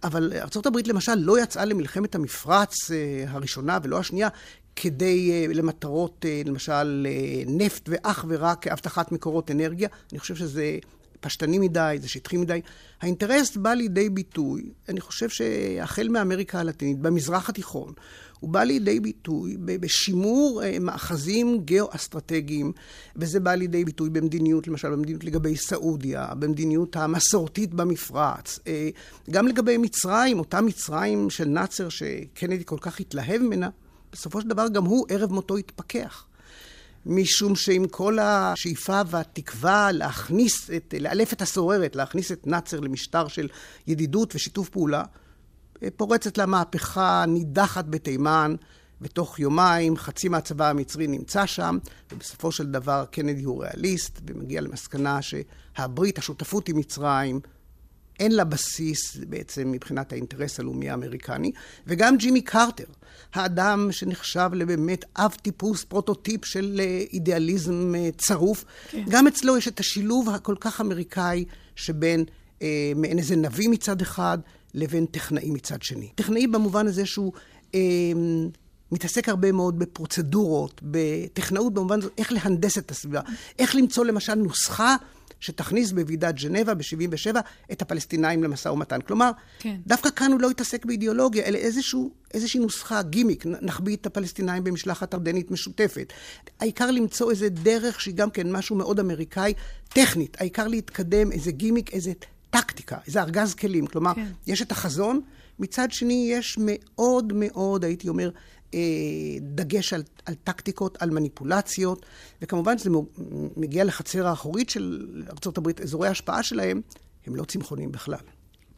אבל 0.04 0.34
ארה"ב 0.34 0.78
למשל 0.88 1.16
לא 1.16 1.40
יצאה 1.40 1.66
למלחמת 1.66 2.16
המפרץ 2.16 2.92
אה, 2.92 3.26
הראשונה 3.28 3.80
ולא 3.84 4.00
השנייה 4.00 4.30
כדי, 4.76 5.32
אה, 5.32 5.54
למטרות, 5.54 6.26
אה, 6.26 6.42
למשל, 6.46 7.08
נפט 7.46 7.90
ואך 7.90 8.26
ורק 8.28 8.62
כאבטחת 8.62 9.12
מקורות 9.12 9.52
אנרגיה. 9.52 9.90
אני 10.12 10.20
חושב 10.20 10.36
שזה 10.36 10.78
פשטני 11.26 11.60
מדי, 11.60 11.98
זה 12.02 12.10
שטחי 12.10 12.38
מדי. 12.38 12.62
האינטרס 13.02 13.58
בא 13.58 13.74
לידי 13.74 14.10
ביטוי, 14.10 14.70
אני 14.90 15.02
חושב 15.02 15.30
שהחל 15.30 16.08
מאמריקה 16.08 16.60
הלטינית, 16.60 17.00
במזרח 17.00 17.50
התיכון, 17.50 17.94
הוא 18.40 18.50
בא 18.50 18.64
לידי 18.64 19.00
ביטוי 19.00 19.58
בשימור 19.60 20.64
אה, 20.64 20.80
מאחזים 20.80 21.62
גיאו-אסטרטגיים, 21.66 22.72
וזה 23.16 23.40
בא 23.40 23.56
לידי 23.56 23.86
ביטוי 23.86 24.10
במדיניות, 24.10 24.68
למשל 24.68 24.92
במדיניות 24.92 25.24
לגבי 25.24 25.56
סעודיה, 25.56 26.28
במדיניות 26.40 26.96
המסורתית 26.96 27.74
במפרץ, 27.74 28.60
אה, 28.68 28.90
גם 29.32 29.48
לגבי 29.48 29.78
מצרים, 29.78 30.40
אותה 30.40 30.62
מצרים 30.62 31.30
של 31.30 31.46
נאצר 31.46 31.90
שקנדי 31.90 32.66
כל 32.66 32.78
כך 32.82 33.00
התלהב 33.00 33.42
ממנה, 33.42 33.70
בסופו 34.12 34.42
של 34.42 34.48
דבר 34.48 34.68
גם 34.68 34.84
הוא 34.84 35.06
ערב 35.10 35.32
מותו 35.32 35.58
התפכח. 35.58 36.26
משום 37.06 37.56
שעם 37.56 37.88
כל 37.88 38.20
השאיפה 38.20 39.02
והתקווה 39.08 39.92
להכניס, 39.92 40.70
את, 40.70 40.94
לאלף 41.00 41.34
את 41.34 41.42
הסוררת, 41.42 41.96
להכניס 41.96 42.32
את 42.32 42.48
נאצר 42.48 42.80
למשטר 42.80 43.28
של 43.28 43.48
ידידות 43.88 44.36
ושיתוף 44.36 44.70
פעולה, 44.70 45.04
פורצת 45.98 46.38
לה 46.38 46.46
מהפכה 46.46 47.26
נידחת 47.28 47.86
בתימן, 47.86 48.56
בתוך 49.02 49.40
יומיים 49.40 49.98
חצי 49.98 50.30
מהצבא 50.30 50.70
המצרי 50.70 51.08
נמצא 51.08 51.46
שם, 51.46 51.78
ובסופו 52.12 52.52
של 52.52 52.66
דבר 52.66 53.06
קנדי 53.12 53.44
הוא 53.44 53.64
ריאליסט, 53.64 54.22
ומגיע 54.28 54.62
למסקנה 54.62 55.20
שהברית, 55.22 56.18
השותפות 56.18 56.70
עם 56.70 56.78
מצרים, 56.78 57.40
אין 58.20 58.32
לה 58.32 58.44
בסיס 58.44 59.18
בעצם 59.30 59.72
מבחינת 59.72 60.12
האינטרס 60.12 60.60
הלאומי 60.60 60.90
האמריקני, 60.90 61.52
וגם 61.88 62.18
ג'ימי 62.18 62.42
קרטר, 62.42 62.84
האדם 63.34 63.88
שנחשב 63.92 64.50
לבאמת 64.54 65.06
אב 65.18 65.36
טיפוס, 65.42 65.84
פרוטוטיפ 65.84 66.46
של 66.46 66.82
אה, 66.84 67.04
אידיאליזם 67.14 67.96
אה, 67.96 68.10
צרוף, 68.18 68.66
כן. 68.90 69.04
גם 69.10 69.28
אצלו 69.28 69.58
יש 69.58 69.68
את 69.68 69.80
השילוב 69.80 70.30
הכל 70.30 70.56
כך 70.60 70.82
אמריקאי 70.82 71.46
שבין 71.76 72.26
אה, 72.62 72.92
מעין 72.96 73.18
איזה 73.18 73.36
נביא 73.36 73.70
מצד 73.70 74.02
אחד, 74.02 74.38
לבין 74.74 75.06
טכנאי 75.06 75.52
מצד 75.52 75.82
שני. 75.82 76.10
טכנאי 76.16 76.48
במובן 76.48 76.88
הזה 76.88 77.06
שהוא... 77.06 77.34
אה, 77.76 77.80
מתעסק 78.92 79.30
הרבה 79.30 79.52
מאוד 79.52 79.80
בפרוצדורות, 79.80 80.82
בטכנאות 80.84 81.74
במובן 81.74 82.00
הזה, 82.00 82.10
איך 82.18 82.32
להנדס 82.32 82.78
את 82.78 82.92
הסביבה, 82.92 83.22
איך 83.60 83.76
למצוא 83.76 84.06
למשל 84.06 84.36
נוסחה 84.36 84.96
שתכניס 85.40 85.92
בוועידת 85.92 86.36
ג'נבה 86.36 86.74
ב-77 86.74 87.36
את 87.72 87.82
הפלסטינאים 87.82 88.44
למשא 88.44 88.70
ומתן. 88.70 89.02
כלומר, 89.02 89.32
כן. 89.60 89.76
דווקא 89.88 90.10
כאן 90.10 90.32
הוא 90.32 90.42
לא 90.42 90.50
התעסק 90.50 90.86
באידיאולוגיה, 90.86 91.44
אלא 91.44 91.58
איזשהו, 91.58 92.12
איזושהי 92.34 92.60
נוסחה, 92.60 93.02
גימיק, 93.02 93.46
נחביא 93.46 93.96
את 93.96 94.06
הפלסטינאים 94.06 94.64
במשלחת 94.64 95.14
ארדנית 95.14 95.52
משותפת. 95.52 96.14
העיקר 96.60 96.92
למצוא 96.92 97.32
איזה 97.32 97.50
דרך 97.50 98.02
שהיא 98.02 98.16
גם 98.16 98.30
כן 98.30 98.52
משהו 98.52 98.76
מאוד 98.76 99.00
אמריקאי, 99.00 99.54
טכנית. 99.90 100.38
העיקר 100.40 100.68
להתקדם, 100.68 101.32
איזה 101.32 101.52
גימיק, 101.52 101.94
איזה 101.94 102.12
טקטיקה, 102.50 102.98
איזה 103.08 103.22
ארגז 103.22 103.54
כלים. 103.54 103.88
כלומר, 103.88 104.14
כן. 104.14 104.28
יש 104.48 104.62
את 104.62 104.72
החזון, 104.72 105.22
מצד 105.60 105.92
שני 105.92 106.28
יש 106.32 106.58
מאוד 106.62 107.34
מאוד, 107.36 107.86
הייתי 107.86 108.10
אומר, 108.10 108.30
דגש 109.42 109.94
על, 109.94 110.04
על 110.26 110.34
טקטיקות, 110.44 110.98
על 111.02 111.10
מניפולציות, 111.10 112.06
וכמובן 112.42 112.78
שזה 112.78 112.90
מגיע 113.58 113.84
לחצר 113.84 114.28
האחורית 114.28 114.70
של 114.70 115.08
ארה"ב, 115.28 115.82
אזורי 115.82 116.08
ההשפעה 116.08 116.44
שלהם, 116.44 116.82
הם 117.28 117.36
לא 117.36 117.44
צמחונים 117.44 117.92
בכלל. 117.92 118.18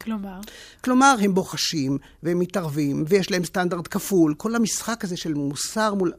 כלומר? 0.00 0.40
כלומר, 0.84 1.16
הם 1.20 1.34
בוחשים, 1.34 1.98
והם 2.22 2.38
מתערבים, 2.38 3.04
ויש 3.08 3.30
להם 3.30 3.44
סטנדרט 3.44 3.88
כפול. 3.90 4.34
כל 4.34 4.54
המשחק 4.54 5.04
הזה 5.04 5.16
של 5.16 5.34
מוסר 5.34 5.94
מול, 5.94 6.12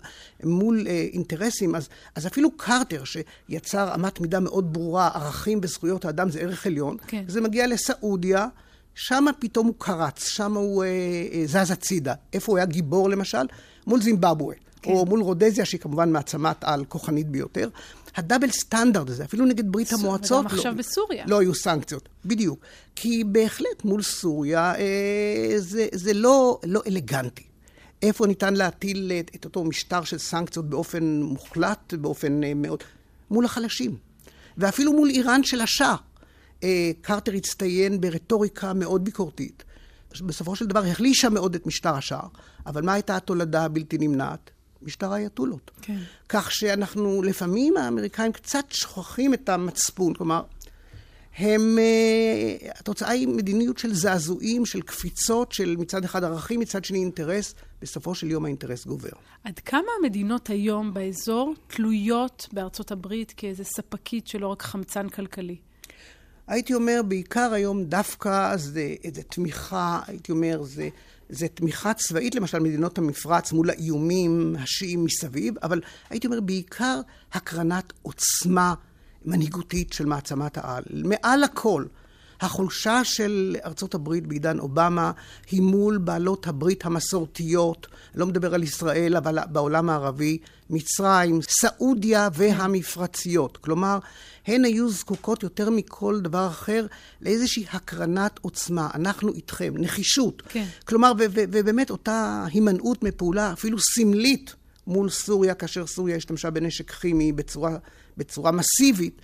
מול 0.44 0.88
אה, 0.88 1.08
אינטרסים, 1.14 1.76
אז, 1.76 1.90
אז 2.16 2.28
אפילו 2.28 2.58
קרטר, 2.58 3.04
שיצר 3.04 3.96
אמת 3.96 4.20
מידה 4.20 4.40
מאוד 4.40 4.74
ברורה, 4.74 5.08
ערכים 5.08 5.60
וזכויות 5.64 6.06
האדם 6.06 6.30
זה 6.30 6.40
ערך 6.40 6.66
עליון, 6.66 6.98
כן. 7.08 7.24
זה 7.28 7.42
מגיע 7.42 7.68
לסעודיה, 7.68 8.48
שם 9.00 9.25
פתאום 9.39 9.68
הוא 9.68 9.75
קרץ, 9.77 10.27
שם 10.27 10.53
הוא 10.53 10.84
אה, 10.84 10.88
אה, 11.34 11.41
זז 11.46 11.72
הצידה. 11.72 12.13
איפה 12.34 12.51
הוא 12.51 12.58
היה 12.58 12.65
גיבור 12.65 13.10
למשל? 13.10 13.46
מול 13.88 14.01
זימבבואה. 14.01 14.56
כן. 14.82 14.91
או 14.91 15.06
מול 15.06 15.22
רודזיה, 15.22 15.65
שהיא 15.65 15.82
כמובן 15.82 16.12
מעצמת 16.12 16.63
על 16.63 16.86
כוחנית 16.86 17.27
ביותר. 17.27 17.70
הדאבל 18.15 18.50
סטנדרט 18.51 19.10
הזה, 19.10 19.24
אפילו 19.24 19.46
נגד 19.46 19.72
ברית 19.72 19.88
ס... 19.88 19.94
המועצות... 19.94 20.46
וגם 20.46 20.56
עכשיו 20.56 20.72
לא, 20.72 20.77
בסוריה. 20.77 21.24
לא 21.27 21.39
היו 21.39 21.56
סנקציות, 21.56 22.10
בדיוק. 22.25 22.60
כי 22.96 23.24
בהחלט 23.24 23.86
מול 23.86 24.01
סוריה 24.01 24.75
אה, 24.75 25.53
זה, 25.58 25.88
זה 25.94 26.13
לא, 26.13 26.60
לא 26.63 26.82
אלגנטי. 26.88 27.44
איפה 28.01 28.27
ניתן 28.27 28.53
להטיל 28.53 29.12
את, 29.20 29.32
את 29.36 29.46
אותו 29.46 29.63
משטר 29.63 30.03
של 30.03 30.18
סנקציות 30.18 30.70
באופן 30.70 31.22
מוחלט, 31.22 31.94
באופן 31.94 32.44
אה, 32.44 32.53
מאוד... 32.56 32.84
מול 33.32 33.46
החלשים. 33.46 33.96
ואפילו 34.58 34.94
מול 34.94 35.10
איראן 35.10 35.44
של 35.44 35.62
השאה. 35.62 35.96
אה, 36.63 36.92
קרטר 37.01 37.34
הצטיין 37.34 38.01
ברטוריקה 38.01 38.74
מאוד 38.74 39.04
ביקורתית. 39.04 39.63
בסופו 40.22 40.56
של 40.56 40.66
דבר 40.66 40.86
החלישה 40.86 41.30
מאוד 41.30 41.56
את 41.56 41.68
משטר 41.68 41.96
השער, 41.96 42.28
אבל 42.66 42.82
מה 42.82 42.94
הייתה 42.94 43.16
התולדה 43.16 43.66
הבלתי 43.66 43.98
נמנעת? 43.98 44.51
משטר 44.82 45.13
האייתולות. 45.13 45.72
כן. 45.82 45.98
כך 46.30 46.51
שאנחנו, 46.51 47.24
לפעמים 47.24 47.78
האמריקאים 47.78 48.32
קצת 48.32 48.66
שוכחים 48.70 49.34
את 49.34 49.50
המצפון, 49.50 50.13
כלומר, 50.13 50.42
הם, 51.38 51.78
uh, 51.78 52.80
התוצאה 52.80 53.10
היא 53.10 53.28
מדיניות 53.28 53.78
של 53.78 53.94
זעזועים, 53.94 54.66
של 54.66 54.82
קפיצות, 54.82 55.51
של 55.51 55.75
מצד 55.80 56.04
אחד 56.04 56.24
ערכים, 56.24 56.60
מצד 56.60 56.86
שני 56.86 56.98
אינטרס, 56.98 57.56
בסופו 57.82 58.16
של 58.16 58.32
יום 58.32 58.46
האינטרס 58.46 58.86
גובר. 58.86 59.10
עד 59.44 59.60
כמה 59.60 59.88
המדינות 60.00 60.50
היום 60.50 60.94
באזור 60.94 61.54
תלויות 61.68 62.48
בארצות 62.54 62.92
הברית 62.92 63.34
כאיזה 63.38 63.63
ספקית 63.63 64.28
של 64.28 64.39
לא 64.39 64.48
רק 64.48 64.62
חמצן 64.62 65.10
כלכלי? 65.10 65.58
הייתי 66.50 66.74
אומר, 66.74 67.01
בעיקר 67.08 67.53
היום 67.53 67.84
דווקא 67.84 68.58
זה 68.58 68.96
איזה 69.03 69.24
תמיכה, 69.24 70.00
הייתי 70.08 70.32
אומר, 70.32 70.63
זה, 70.63 70.89
זה 71.29 71.48
תמיכה 71.48 71.94
צבאית, 71.94 72.36
למשל, 72.36 72.60
מדינות 72.60 72.98
המפרץ 72.98 73.51
מול 73.51 73.70
האיומים 73.70 74.56
השיעים 74.60 75.06
מסביב, 75.06 75.54
אבל 75.63 75.82
הייתי 76.10 76.28
אומר, 76.28 76.41
בעיקר 76.41 77.02
הקרנת 77.34 77.93
עוצמה 78.02 78.74
מנהיגותית 79.26 79.93
של 79.93 80.06
מעצמת 80.06 80.58
העל. 80.58 80.84
מעל 80.89 81.43
הכל, 81.43 81.86
החולשה 82.41 83.04
של 83.04 83.56
ארצות 83.65 83.95
הברית 83.95 84.28
בעידן 84.28 84.60
אובמה 84.60 85.12
היא 85.52 85.62
מול 85.62 85.97
בעלות 85.97 86.47
הברית 86.47 86.86
המסורתיות, 86.86 87.88
לא 88.15 88.25
מדבר 88.25 88.54
על 88.54 88.63
ישראל, 88.63 89.15
אבל 89.15 89.39
בעולם 89.52 89.89
הערבי, 89.89 90.38
מצרים, 90.69 91.39
סעודיה 91.41 92.30
והמפרציות. 92.34 93.58
כלומר, 93.58 93.99
הן 94.47 94.65
היו 94.65 94.89
זקוקות 94.89 95.43
יותר 95.43 95.69
מכל 95.69 96.19
דבר 96.21 96.47
אחר 96.47 96.86
לאיזושהי 97.21 97.65
הקרנת 97.71 98.39
עוצמה. 98.41 98.89
אנחנו 98.95 99.34
איתכם, 99.34 99.73
נחישות. 99.78 100.43
כן. 100.49 100.65
כלומר, 100.86 101.12
ובאמת 101.34 101.89
אותה 101.89 102.45
הימנעות 102.52 103.04
מפעולה 103.04 103.54
אפילו 103.54 103.78
סמלית 103.80 104.56
מול 104.88 105.10
סוריה, 105.10 105.54
כאשר 105.54 105.88
סוריה 105.88 106.15
השתמשה 106.15 106.49
בנשק 106.49 106.91
כימי 106.91 107.32
בצורה, 107.32 107.78
בצורה 108.17 108.52
מסיבית. 108.52 109.21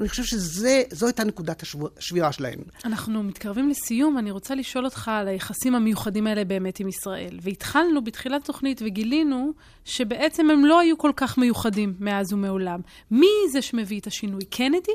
אני 0.00 0.08
חושב 0.08 0.24
שזו 0.24 1.06
הייתה 1.06 1.24
נקודת 1.24 1.62
השבירה 1.98 2.32
שלהם. 2.32 2.58
אנחנו 2.84 3.22
מתקרבים 3.22 3.68
לסיום, 3.68 4.18
אני 4.18 4.30
רוצה 4.30 4.54
לשאול 4.54 4.84
אותך 4.84 5.08
על 5.08 5.28
היחסים 5.28 5.74
המיוחדים 5.74 6.26
האלה 6.26 6.44
באמת 6.44 6.80
עם 6.80 6.88
ישראל. 6.88 7.38
והתחלנו 7.42 8.04
בתחילת 8.04 8.42
התוכנית 8.42 8.82
וגילינו 8.84 9.52
שבעצם 9.84 10.50
הם 10.50 10.64
לא 10.64 10.80
היו 10.80 10.98
כל 10.98 11.12
כך 11.16 11.38
מיוחדים 11.38 11.94
מאז 12.00 12.32
ומעולם. 12.32 12.80
מי 13.10 13.26
זה 13.52 13.62
שמביא 13.62 14.00
את 14.00 14.06
השינוי? 14.06 14.44
קנדי? 14.44 14.92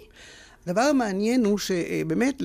הדבר 0.65 0.81
המעניין 0.81 1.45
הוא 1.45 1.57
שבאמת, 1.57 2.41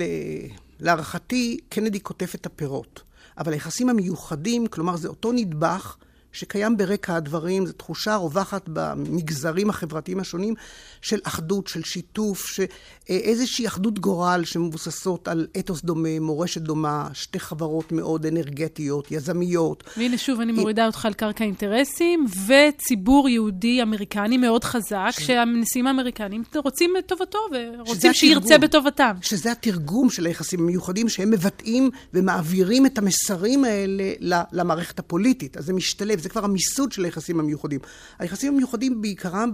להערכתי, 0.81 1.59
קנדי 1.69 2.01
קוטף 2.01 2.35
את 2.35 2.47
הפירות. 2.47 3.03
אבל 3.39 3.53
היחסים 3.53 3.89
המיוחדים, 3.89 4.67
כלומר 4.67 4.97
זה 4.97 5.09
אותו 5.09 5.33
נדבך 5.33 5.97
שקיים 6.39 6.77
ברקע 6.77 7.17
הדברים, 7.17 7.67
זו 7.67 7.73
תחושה 7.73 8.17
רווחת 8.17 8.69
במגזרים 8.73 9.71
החברתיים 9.71 10.21
השונים 10.21 10.55
של 11.03 11.19
אחדות, 11.23 11.67
של 11.67 11.83
שיתוף, 11.83 12.47
שאיזושהי 12.47 13.67
אחדות 13.67 13.99
גורל 13.99 14.43
שמבוססות 14.45 15.29
על 15.29 15.47
אתוס 15.59 15.83
דומה, 15.83 16.21
מורשת 16.21 16.61
דומה, 16.61 17.09
שתי 17.13 17.41
חברות 17.41 17.93
מאוד 17.93 18.27
אנרגטיות, 18.27 19.11
יזמיות. 19.11 19.85
והנה 19.97 20.19
שוב 20.19 20.41
אני 20.41 20.53
מורידה 20.53 20.87
אותך 20.87 21.07
על 21.07 21.13
קרקע 21.13 21.45
אינטרסים, 21.45 22.27
וציבור 22.47 23.29
יהודי 23.29 23.83
אמריקני 23.83 24.37
מאוד 24.37 24.65
חזק, 24.65 25.11
ש... 25.11 25.27
שהנשיאים 25.27 25.87
האמריקנים 25.87 26.43
רוצים 26.55 26.95
את 26.99 27.07
טובתו 27.07 27.39
ורוצים 27.53 28.15
שירצה 28.15 28.59
בטובתם. 28.59 29.13
שזה 29.21 29.53
התרגום 29.53 30.11
של 30.11 30.27
היחסים 30.27 30.61
המיוחדים 30.61 31.09
שהם 31.09 31.31
מבטאים 31.31 31.91
ומעבירים 32.15 32.87
את 32.87 32.99
המסרים 32.99 33.65
האלה 33.65 34.13
למערכת 34.53 34.99
הפוליטית. 34.99 35.57
אז 35.57 35.65
זה 35.65 35.73
משתלב. 35.73 36.21
זה 36.21 36.28
כבר 36.29 36.45
המיסוד 36.45 36.93
של 36.93 37.05
היחסים 37.05 37.41
המיוחדים. 37.41 37.81
היחסים 38.19 38.55
המיוחדים 38.55 39.03
בעיקרם, 39.03 39.53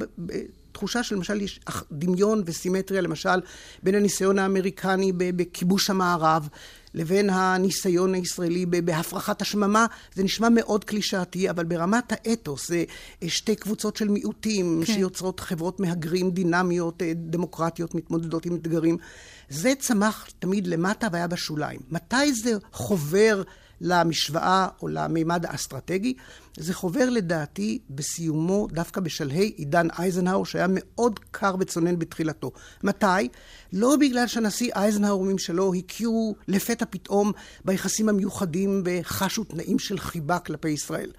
תחושה 0.75 1.03
של 1.03 1.15
למשל 1.15 1.41
יש 1.41 1.61
דמיון 1.93 2.43
וסימטריה, 2.47 3.01
למשל, 3.01 3.41
בין 3.83 3.95
הניסיון 3.95 4.39
האמריקני 4.39 5.13
בכיבוש 5.17 5.91
המערב, 5.91 6.49
לבין 6.95 7.31
הניסיון 7.31 8.15
הישראלי 8.15 8.67
בהפרחת 8.67 9.43
השממה, 9.43 9.87
זה 10.15 10.23
נשמע 10.23 10.49
מאוד 10.49 10.85
קלישאתי, 10.85 11.51
אבל 11.51 11.65
ברמת 11.65 12.13
האתוס, 12.13 12.69
זה 12.69 12.85
שתי 13.27 13.57
קבוצות 13.57 13.97
של 13.97 14.09
מיעוטים 14.09 14.83
כן. 14.87 14.93
שיוצרות 14.93 15.41
חברות 15.41 15.81
מהגרים 15.81 16.31
דינמיות, 16.31 17.03
אה, 17.03 17.13
דמוקרטיות, 17.15 17.95
מתמודדות 17.95 18.47
עם 18.47 18.55
אתגרים. 18.55 18.97
זה 19.49 19.73
צמח 19.79 20.27
תמיד 20.39 20.67
למטה 20.67 21.09
והיה 21.13 21.27
בשוליים. 21.27 21.81
מתי 21.91 22.33
זה 22.33 22.53
חובר 22.73 23.43
למשוואה 23.85 24.69
או 24.83 24.89
למימד 24.89 25.47
האסטרטגי. 25.47 26.15
זה 26.57 26.75
חובר 26.75 27.11
לדעתי 27.11 27.79
בסיומו, 27.91 28.69
דווקא 28.73 29.01
בשלהי 29.01 29.53
עידן 29.57 29.87
אייזנהאור, 29.99 30.47
שהיה 30.47 30.67
מאוד 30.69 31.21
קר 31.31 31.55
וצונן 31.61 31.99
בתחילתו. 31.99 32.53
מתי? 32.83 33.29
לא 33.73 33.97
בגלל 34.01 34.27
שהנשיא 34.27 34.71
אייזנהאור 34.75 35.21
וממשלו 35.21 35.75
הכירו 35.75 36.35
לפתע 36.49 36.85
פתאום 36.91 37.33
ביחסים 37.65 38.09
המיוחדים 38.09 38.83
וחשו 38.85 39.45
תנאים 39.45 39.79
של 39.79 39.99
חיבה 39.99 40.39
כלפי 40.39 40.69
ישראל. 40.69 41.11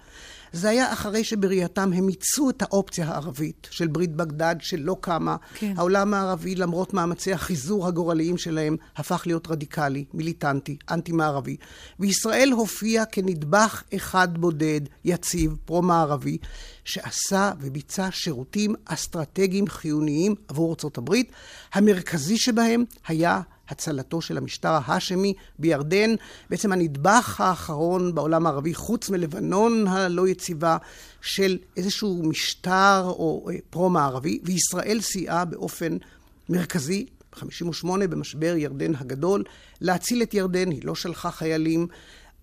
זה 0.52 0.68
היה 0.68 0.92
אחרי 0.92 1.24
שבראייתם 1.24 1.92
הם 1.92 2.06
מיצו 2.06 2.50
את 2.50 2.62
האופציה 2.62 3.08
הערבית 3.08 3.68
של 3.70 3.86
ברית 3.86 4.12
בגדד 4.16 4.56
שלא 4.60 4.96
קמה. 5.00 5.36
כן. 5.54 5.74
העולם 5.76 6.14
הערבי, 6.14 6.54
למרות 6.54 6.94
מאמצי 6.94 7.32
החיזור 7.32 7.86
הגורליים 7.86 8.38
שלהם, 8.38 8.76
הפך 8.96 9.22
להיות 9.26 9.48
רדיקלי, 9.50 10.04
מיליטנטי, 10.14 10.76
אנטי-מערבי. 10.90 11.56
וישראל 12.00 12.50
הופיעה 12.52 13.04
כנדבך 13.04 13.82
אחד 13.96 14.38
בודד, 14.38 14.80
יציב, 15.04 15.56
פרו-מערבי, 15.64 16.38
שעשה 16.84 17.52
וביצע 17.60 18.08
שירותים 18.10 18.74
אסטרטגיים 18.84 19.68
חיוניים 19.68 20.34
עבור 20.48 20.70
ארצות 20.70 20.98
הברית. 20.98 21.32
המרכזי 21.74 22.38
שבהם 22.38 22.84
היה 23.08 23.40
הצלתו 23.68 24.20
של 24.20 24.36
המשטר 24.36 24.78
ההאשמי 24.82 25.34
בירדן, 25.58 26.14
בעצם 26.50 26.72
הנדבך 26.72 27.40
האחרון 27.40 28.14
בעולם 28.14 28.46
הערבי, 28.46 28.74
חוץ 28.74 29.10
מלבנון 29.10 29.86
הלא 29.88 30.28
יציבה, 30.28 30.76
של 31.20 31.58
איזשהו 31.76 32.22
משטר 32.22 33.02
או 33.06 33.50
אה, 33.50 33.56
פרו-מערבי, 33.70 34.40
וישראל 34.44 35.00
סייעה 35.00 35.44
באופן 35.44 35.96
מרכזי 36.48 37.06
58 37.32 38.06
במשבר 38.06 38.54
ירדן 38.56 38.94
הגדול, 38.94 39.44
להציל 39.80 40.22
את 40.22 40.34
ירדן, 40.34 40.70
היא 40.70 40.80
לא 40.84 40.94
שלחה 40.94 41.30
חיילים, 41.30 41.86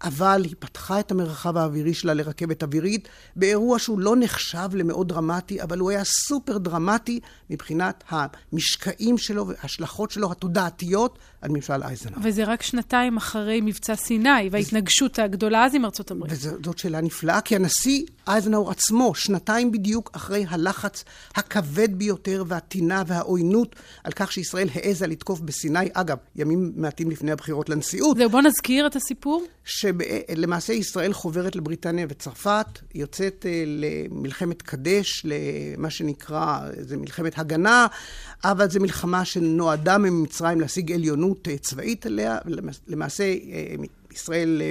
אבל 0.04 0.42
היא 0.44 0.56
פתחה 0.60 1.00
את 1.00 1.12
המרחב 1.12 1.58
האווירי 1.58 1.94
שלה 1.94 2.14
לרכבת 2.14 2.64
אווירית 2.64 3.08
באירוע 3.36 3.80
שהוא 3.80 4.00
לא 4.00 4.16
נחשב 4.16 4.70
למאוד 4.74 5.08
דרמטי, 5.08 5.62
אבל 5.62 5.80
הוא 5.80 5.92
היה 5.92 6.04
סופר 6.04 6.58
דרמטי 6.58 7.20
מבחינת 7.50 8.04
המשקעים 8.10 9.18
שלו 9.18 9.48
וההשלכות 9.48 10.12
שלו 10.12 10.32
התודעתיות 10.32 11.20
על 11.44 11.52
ממשל 11.52 11.84
אייזנהאואר. 11.84 12.22
וזה 12.24 12.44
רק 12.44 12.62
שנתיים 12.62 13.18
אחרי 13.18 13.62
מבצע 13.62 13.96
סיני 13.96 14.50
וההתנגשות 14.52 15.20
הגדולה 15.20 15.66
אז 15.66 15.76
עם 15.76 15.86
ארצות 15.86 16.12
הברית. 16.12 16.32
וזאת 16.34 16.78
שאלה 16.78 17.02
נפלאה, 17.02 17.42
כי 17.42 17.56
הנשיא 17.56 18.04
אייזנהאואר 18.28 18.72
עצמו, 18.72 19.16
שנתיים 19.16 19.72
בדיוק 19.72 20.10
אחרי 20.14 20.46
הלחץ 20.50 21.04
הכבד 21.36 22.00
ביותר 22.00 22.44
והטינה 22.48 23.04
והעוינות 23.08 23.76
על 24.04 24.12
כך 24.12 24.32
שישראל 24.32 24.68
העזה 24.74 25.08
לתקוף 25.08 25.40
בסיני, 25.40 25.90
אגב, 25.94 26.18
ימים 26.36 26.72
מעטים 26.76 27.12
לפני 27.12 27.32
הבחירות 27.32 27.70
לנשיאות. 27.70 28.18
זהו, 28.18 28.30
בוא 28.30 28.42
נזכיר 28.42 28.88
את 28.88 28.96
הסיפור. 28.96 29.44
שלמעשה 29.66 30.74
ישראל 30.74 31.14
חוברת 31.14 31.56
לבריטניה 31.56 32.06
וצרפת, 32.10 32.68
יוצאת 32.96 33.46
אה, 33.50 33.64
למלחמת 33.66 34.62
קדש, 34.62 35.26
למה 35.26 35.90
שנקרא, 35.90 36.60
זה 36.80 36.98
מלחמת 36.98 37.40
הגנה, 37.40 37.88
אבל 38.44 38.70
זו 38.70 38.80
מלחמה 38.80 39.26
שנועדה 39.26 39.98
ממצרים 39.98 40.62
להשיג 40.62 40.92
עליונות 40.92 41.33
אה, 41.48 41.58
צבאית 41.58 42.06
עליה, 42.06 42.38
למעשה 42.88 43.24
אה, 43.24 43.76
ישראל 44.12 44.62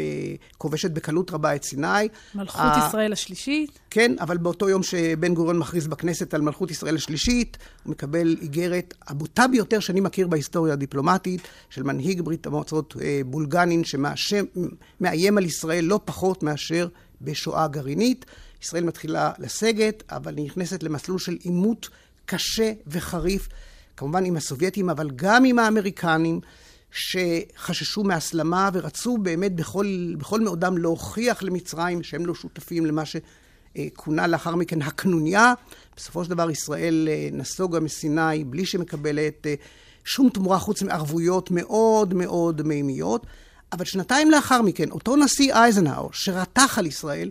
כובשת 0.59 0.91
בקלות 0.91 1.31
רבה 1.31 1.55
את 1.55 1.65
סיני. 1.65 2.09
מלכות 2.35 2.61
ה... 2.61 2.85
ישראל 2.89 3.13
השלישית. 3.13 3.79
כן, 3.91 4.15
אבל 4.21 4.37
באותו 4.37 4.69
יום 4.69 4.83
שבן 4.83 5.35
גוריון 5.35 5.59
מכריז 5.59 5.87
בכנסת 5.87 6.35
על 6.35 6.41
מלכות 6.41 6.71
ישראל 6.71 6.97
השלישית, 6.97 7.59
הוא 7.85 7.91
מקבל 7.91 8.37
איגרת 8.43 8.95
הבוטה 9.07 9.49
ביותר 9.49 9.81
שאני 9.81 10.01
מכיר 10.01 10.27
בהיסטוריה 10.27 10.73
הדיפלומטית, 10.73 11.41
של 11.71 11.83
מנהיג 11.83 12.21
ברית 12.21 12.47
המועצות 12.47 12.97
בולגנין, 13.27 13.83
שמאיים 13.85 15.39
על 15.39 15.45
ישראל 15.45 15.85
לא 15.85 16.01
פחות 16.05 16.43
מאשר 16.43 16.89
בשואה 17.21 17.69
גרעינית. 17.69 18.25
ישראל 18.63 18.85
מתחילה 18.85 19.33
לסגת, 19.39 20.03
אבל 20.11 20.37
היא 20.37 20.47
נכנסת 20.47 20.83
למסלול 20.83 21.19
של 21.19 21.37
עימות 21.43 21.89
קשה 22.27 22.73
וחריף, 22.87 23.49
כמובן 23.97 24.25
עם 24.25 24.37
הסובייטים, 24.37 24.91
אבל 24.91 25.11
גם 25.17 25.45
עם 25.45 25.59
האמריקנים, 25.59 26.41
שחששו 26.93 28.03
מהסלמה 28.03 28.71
ורצו 28.73 29.19
באמת 29.19 29.55
בכל, 29.55 30.15
בכל 30.19 30.41
מאודם 30.41 30.79
להוכיח 30.79 31.43
למצרים 31.43 32.03
שהם 32.03 32.27
לא 32.27 32.35
שותפים 32.35 32.87
למה 32.87 33.03
שכונה 33.05 34.27
לאחר 34.27 34.55
מכן 34.55 34.83
הקנוניה. 34.83 35.55
בסופו 35.97 36.25
של 36.25 36.31
דבר 36.31 36.51
ישראל 36.51 37.09
אה, 37.11 37.29
נסוגה 37.33 37.81
מסיני 37.81 38.45
בלי 38.45 38.67
שמקבלת 38.67 39.47
אה, 39.47 39.55
שום 40.05 40.29
תמורה 40.29 40.59
חוץ 40.59 40.83
מערבויות 40.83 41.51
מאוד 41.51 42.15
מאוד 42.15 42.63
מימיות. 42.63 43.27
אבל 43.73 43.85
שנתיים 43.85 44.31
לאחר 44.31 44.63
מכן, 44.63 44.91
אותו 44.91 45.17
נשיא 45.17 45.55
אייזנהאואר, 45.55 46.09
שרתח 46.13 46.79
על 46.79 46.87
ישראל, 46.87 47.31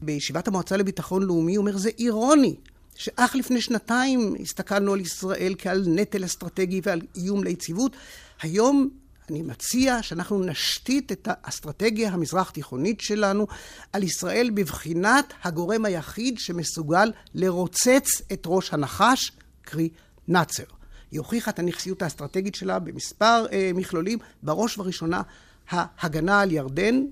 בישיבת 0.00 0.48
המועצה 0.48 0.76
לביטחון 0.76 1.22
לאומי, 1.22 1.56
אומר, 1.56 1.76
זה 1.76 1.90
אירוני 1.98 2.54
שאך 2.94 3.34
לפני 3.34 3.60
שנתיים 3.60 4.34
הסתכלנו 4.40 4.92
על 4.92 5.00
ישראל 5.00 5.54
כעל 5.58 5.84
נטל 5.86 6.24
אסטרטגי 6.24 6.80
ועל 6.84 7.00
איום 7.16 7.44
ליציבות. 7.44 7.96
היום 8.42 8.88
אני 9.30 9.42
מציע 9.42 10.02
שאנחנו 10.02 10.44
נשתית 10.44 11.12
את 11.12 11.28
האסטרטגיה 11.30 12.10
המזרח-תיכונית 12.10 13.00
שלנו 13.00 13.46
על 13.92 14.02
ישראל 14.02 14.50
בבחינת 14.54 15.32
הגורם 15.42 15.84
היחיד 15.84 16.38
שמסוגל 16.38 17.12
לרוצץ 17.34 18.22
את 18.32 18.42
ראש 18.46 18.72
הנחש, 18.72 19.32
קרי 19.62 19.88
נאצר. 20.28 20.64
היא 21.10 21.20
הוכיחה 21.20 21.50
את 21.50 21.58
הנכסיות 21.58 22.02
האסטרטגית 22.02 22.54
שלה 22.54 22.78
במספר 22.78 23.46
אה, 23.52 23.70
מכלולים, 23.74 24.18
בראש 24.42 24.78
ובראשונה 24.78 25.22
ההגנה 25.68 26.40
על 26.40 26.52
ירדן, 26.52 27.04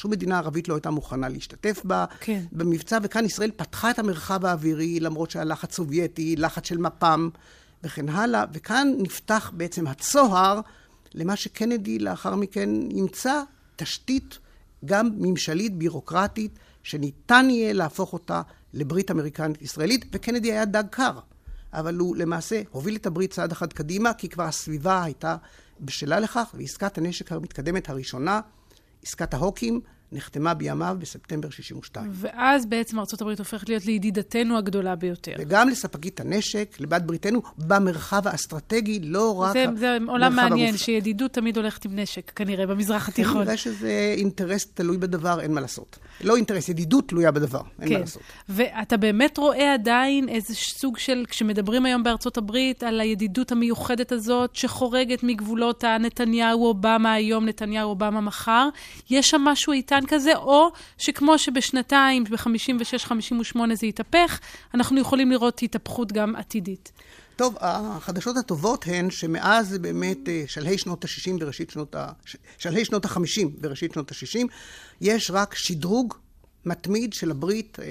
שום 0.00 0.10
מדינה 0.10 0.38
ערבית 0.38 0.68
לא 0.68 0.74
הייתה 0.74 0.90
מוכנה 0.90 1.28
להשתתף 1.28 1.80
בה, 1.84 2.04
כן. 2.20 2.44
במבצע, 2.52 2.98
וכאן 3.02 3.24
ישראל 3.24 3.50
פתחה 3.56 3.90
את 3.90 3.98
המרחב 3.98 4.44
האווירי, 4.44 5.00
למרות 5.00 5.30
שהיה 5.30 5.44
לחץ 5.44 5.74
סובייטי, 5.74 6.36
לחץ 6.36 6.66
של 6.66 6.78
מפ"ם 6.78 7.28
וכן 7.84 8.08
הלאה, 8.08 8.44
וכאן 8.52 8.88
נפתח 8.98 9.52
בעצם 9.54 9.86
הצוהר 9.86 10.60
למה 11.14 11.36
שקנדי 11.36 11.98
לאחר 11.98 12.34
מכן 12.34 12.70
ימצא 12.90 13.42
תשתית 13.76 14.38
גם 14.84 15.10
ממשלית, 15.16 15.76
בירוקרטית, 15.76 16.58
שניתן 16.82 17.46
יהיה 17.50 17.72
להפוך 17.72 18.12
אותה 18.12 18.42
לברית 18.74 19.10
אמריקנית 19.10 19.62
ישראלית, 19.62 20.04
וקנדי 20.12 20.52
היה 20.52 20.64
דג 20.64 20.84
קר. 20.90 21.18
אבל 21.72 21.96
הוא 21.96 22.16
למעשה 22.16 22.62
הוביל 22.70 22.96
את 22.96 23.06
הברית 23.06 23.30
צעד 23.30 23.52
אחד 23.52 23.72
קדימה, 23.72 24.14
כי 24.14 24.28
כבר 24.28 24.44
הסביבה 24.44 25.02
הייתה 25.02 25.36
בשלה 25.80 26.20
לכך, 26.20 26.54
ועסקת 26.54 26.98
הנשק 26.98 27.32
המתקדמת 27.32 27.88
הראשונה, 27.88 28.40
עסקת 29.02 29.34
ההוקים, 29.34 29.80
נחתמה 30.12 30.54
בימיו 30.54 30.96
בספטמבר 30.98 31.50
62. 31.50 32.10
ואז 32.14 32.66
בעצם 32.66 32.98
ארה"ב 32.98 33.28
הופכת 33.38 33.68
להיות 33.68 33.86
לידידתנו 33.86 34.58
הגדולה 34.58 34.96
ביותר. 34.96 35.32
וגם 35.38 35.68
לספקית 35.68 36.20
הנשק, 36.20 36.76
לבת 36.80 37.02
בריתנו, 37.02 37.42
במרחב 37.58 38.28
האסטרטגי, 38.28 39.00
לא 39.02 39.40
רק 39.40 39.52
זה, 39.52 39.66
זה 39.76 39.98
עולם 40.08 40.36
מעניין, 40.36 40.68
המופ... 40.68 40.80
שידידות 40.80 41.32
תמיד 41.32 41.56
הולכת 41.56 41.84
עם 41.84 41.98
נשק, 41.98 42.30
כנראה, 42.30 42.66
במזרח 42.66 43.08
התיכון. 43.08 43.42
כנראה 43.42 43.56
שזה 43.56 44.14
אינטרס 44.16 44.66
תלוי 44.74 44.98
בדבר, 44.98 45.40
אין 45.40 45.54
מה 45.54 45.60
לעשות. 45.60 45.98
לא 46.24 46.36
אינטרס, 46.36 46.68
ידידות 46.68 47.08
תלויה 47.08 47.30
בדבר, 47.30 47.60
אין 47.80 47.88
כן. 47.88 47.94
מה 47.94 48.00
לעשות. 48.00 48.22
ואתה 48.48 48.96
באמת 48.96 49.38
רואה 49.38 49.74
עדיין 49.74 50.28
איזה 50.28 50.54
סוג 50.54 50.98
של, 50.98 51.24
כשמדברים 51.28 51.86
היום 51.86 52.02
בארצות 52.02 52.36
הברית 52.36 52.82
על 52.82 53.00
הידידות 53.00 53.52
המיוחדת 53.52 54.12
הזאת, 54.12 54.56
שחורגת 54.56 55.22
מגבולות 55.22 55.84
הנתניהו-אובמה 55.84 57.12
היום, 57.12 57.44
נתניהו-אובמה 57.44 58.20
מחר, 58.20 58.68
יש 59.10 59.30
שם 59.30 59.40
משהו 59.40 59.72
איתן 59.72 60.00
כזה, 60.08 60.36
או 60.36 60.68
שכמו 60.98 61.38
שבשנתיים, 61.38 62.24
ב-56-58 62.24 63.58
זה 63.74 63.86
התהפך, 63.86 64.40
אנחנו 64.74 65.00
יכולים 65.00 65.30
לראות 65.30 65.62
התהפכות 65.62 66.12
גם 66.12 66.36
עתידית. 66.36 66.92
טוב, 67.40 67.56
החדשות 67.60 68.36
הטובות 68.36 68.84
הן 68.88 69.10
שמאז 69.10 69.78
באמת 69.78 70.28
אה, 70.28 70.44
שלהי 70.46 70.78
שנות 70.78 71.04
ה-60 71.04 71.30
וראשית 71.40 71.70
שנות 71.70 71.94
ה... 71.94 72.12
שלהי 72.58 72.84
שנות 72.84 73.04
ה-50 73.04 73.46
וראשית 73.60 73.92
שנות 73.92 74.12
ה-60, 74.12 74.46
יש 75.00 75.30
רק 75.30 75.54
שדרוג 75.54 76.14
מתמיד 76.64 77.12
של 77.12 77.30
הברית, 77.30 77.78
אה, 77.82 77.86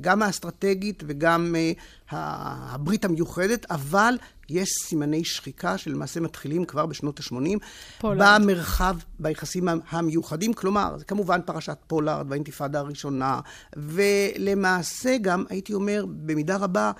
גם 0.00 0.22
האסטרטגית 0.22 1.02
וגם 1.06 1.56
אה, 1.58 1.72
הברית 2.10 3.04
המיוחדת, 3.04 3.66
אבל 3.70 4.14
יש 4.48 4.70
סימני 4.82 5.24
שחיקה 5.24 5.78
שלמעשה 5.78 6.20
מתחילים 6.20 6.64
כבר 6.64 6.86
בשנות 6.86 7.20
ה-80 7.20 7.58
במרחב, 8.02 8.96
ביחסים 9.18 9.68
המיוחדים. 9.90 10.52
כלומר, 10.52 10.98
זה 10.98 11.04
כמובן 11.04 11.40
פרשת 11.46 11.78
פולארד 11.86 12.26
והאינתיפאדה 12.28 12.78
הראשונה, 12.78 13.40
ולמעשה 13.76 15.16
גם, 15.22 15.44
הייתי 15.48 15.74
אומר, 15.74 16.04
במידה 16.08 16.56
רבה, 16.56 16.92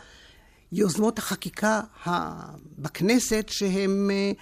יוזמות 0.72 1.18
החקיקה 1.18 1.80
בכנסת 2.78 3.46
שהם 3.48 4.11
אה, 4.12 4.33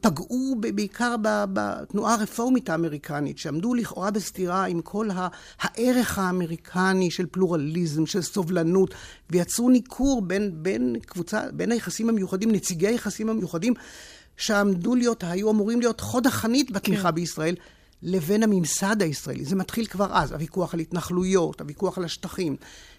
פגעו 0.00 0.56
בעיקר 0.74 1.16
בתנועה 1.52 2.14
הרפורמית 2.14 2.70
האמריקנית, 2.70 3.38
שעמדו 3.38 3.74
לכאורה 3.74 4.10
בסתירה 4.10 4.64
עם 4.64 4.80
כל 4.80 5.08
הערך 5.60 6.18
האמריקני 6.18 7.10
של 7.10 7.26
פלורליזם, 7.26 8.06
של 8.06 8.22
סובלנות, 8.22 8.94
ויצרו 9.30 9.70
ניכור 9.70 10.22
בין, 10.22 10.50
בין 10.54 10.96
קבוצה, 11.06 11.42
בין 11.52 11.72
היחסים 11.72 12.08
המיוחדים, 12.08 12.52
נציגי 12.52 12.86
היחסים 12.86 13.28
המיוחדים, 13.28 13.74
שעמדו 14.36 14.94
להיות, 14.94 15.24
היו 15.24 15.50
אמורים 15.50 15.80
להיות 15.80 16.00
חוד 16.00 16.26
החנית 16.26 16.70
בתמיכה 16.70 17.08
כן. 17.08 17.14
בישראל. 17.14 17.54
לבין 18.02 18.42
הממסד 18.42 19.02
הישראלי. 19.02 19.44
זה 19.44 19.56
מתחיל 19.56 19.86
כבר 19.86 20.08
אז, 20.12 20.32
הוויכוח 20.32 20.74
על 20.74 20.80
התנחלויות, 20.80 21.60
הוויכוח 21.60 21.98
על 21.98 22.04
השטחים. 22.04 22.56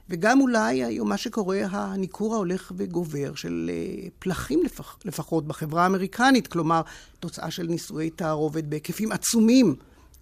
וגם 0.10 0.42
אולי 0.42 0.84
היום 0.84 1.10
מה 1.10 1.18
שקורה, 1.18 1.62
הניכור 1.72 2.36
ההולך 2.36 2.72
וגובר 2.78 3.36
של 3.36 3.72
אה, 3.74 4.08
פלחים 4.20 4.64
לפח, 4.64 4.98
לפחות 5.06 5.48
בחברה 5.48 5.84
האמריקנית, 5.84 6.48
כלומר, 6.48 6.82
תוצאה 7.20 7.52
של 7.52 7.64
נישואי 7.64 8.10
תערובת 8.10 8.64
בהיקפים 8.64 9.12
עצומים, 9.12 9.76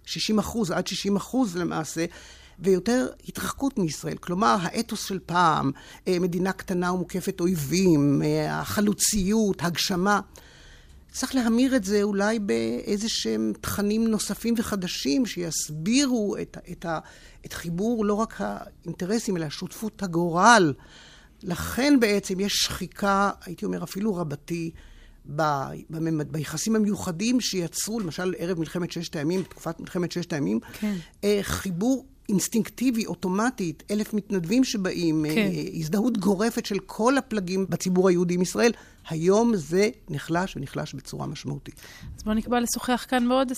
60 0.04 0.38
אחוז 0.38 0.70
עד 0.70 0.86
60 0.86 1.16
אחוז 1.16 1.56
למעשה, 1.56 2.04
ויותר 2.58 3.06
התרחקות 3.28 3.78
מישראל. 3.78 4.16
כלומר, 4.16 4.56
האתוס 4.60 5.04
של 5.04 5.18
פעם, 5.26 5.70
אה, 6.08 6.18
מדינה 6.18 6.52
קטנה 6.52 6.92
ומוקפת 6.92 7.40
אויבים, 7.40 8.22
אה, 8.24 8.60
החלוציות, 8.60 9.62
הגשמה. 9.62 10.20
צריך 11.12 11.34
להמיר 11.34 11.76
את 11.76 11.84
זה 11.84 12.02
אולי 12.02 12.38
באיזה 12.38 13.08
שהם 13.08 13.52
תכנים 13.60 14.08
נוספים 14.08 14.54
וחדשים 14.58 15.26
שיסבירו 15.26 16.36
את, 16.42 16.56
את, 16.72 16.84
ה, 16.84 16.98
את 17.46 17.52
חיבור 17.52 18.04
לא 18.04 18.14
רק 18.14 18.34
האינטרסים, 18.38 19.36
אלא 19.36 19.48
שותפות 19.50 20.02
הגורל. 20.02 20.74
לכן 21.42 22.00
בעצם 22.00 22.40
יש 22.40 22.52
שחיקה, 22.52 23.30
הייתי 23.44 23.64
אומר 23.64 23.84
אפילו 23.84 24.14
רבתי, 24.14 24.70
ב, 25.36 25.42
בממד, 25.90 26.32
ביחסים 26.32 26.76
המיוחדים 26.76 27.40
שיצרו, 27.40 28.00
למשל 28.00 28.34
ערב 28.38 28.58
מלחמת 28.58 28.92
ששת 28.92 29.16
הימים, 29.16 29.40
בתקופת 29.40 29.80
מלחמת 29.80 30.12
ששת 30.12 30.32
הימים, 30.32 30.60
כן. 30.72 30.94
אה, 31.24 31.38
חיבור 31.42 32.06
אינסטינקטיבי, 32.32 33.06
אוטומטית, 33.06 33.82
אלף 33.90 34.14
מתנדבים 34.14 34.64
שבאים, 34.64 35.24
כן. 35.34 35.50
אה, 35.54 35.62
הזדהות 35.74 36.18
גורפת 36.18 36.66
של 36.66 36.78
כל 36.78 37.18
הפלגים 37.18 37.66
בציבור 37.68 38.08
היהודי 38.08 38.34
עם 38.34 38.42
ישראל. 38.42 38.72
היום 39.08 39.56
זה 39.56 39.88
נחלש 40.10 40.56
ונחלש 40.56 40.94
בצורה 40.94 41.26
משמעותית. 41.26 41.74
אז 42.16 42.22
בואו 42.22 42.34
נקבע 42.34 42.60
לשוחח 42.60 43.06
כאן 43.08 43.28
בעוד 43.28 43.52
20-30 43.52 43.54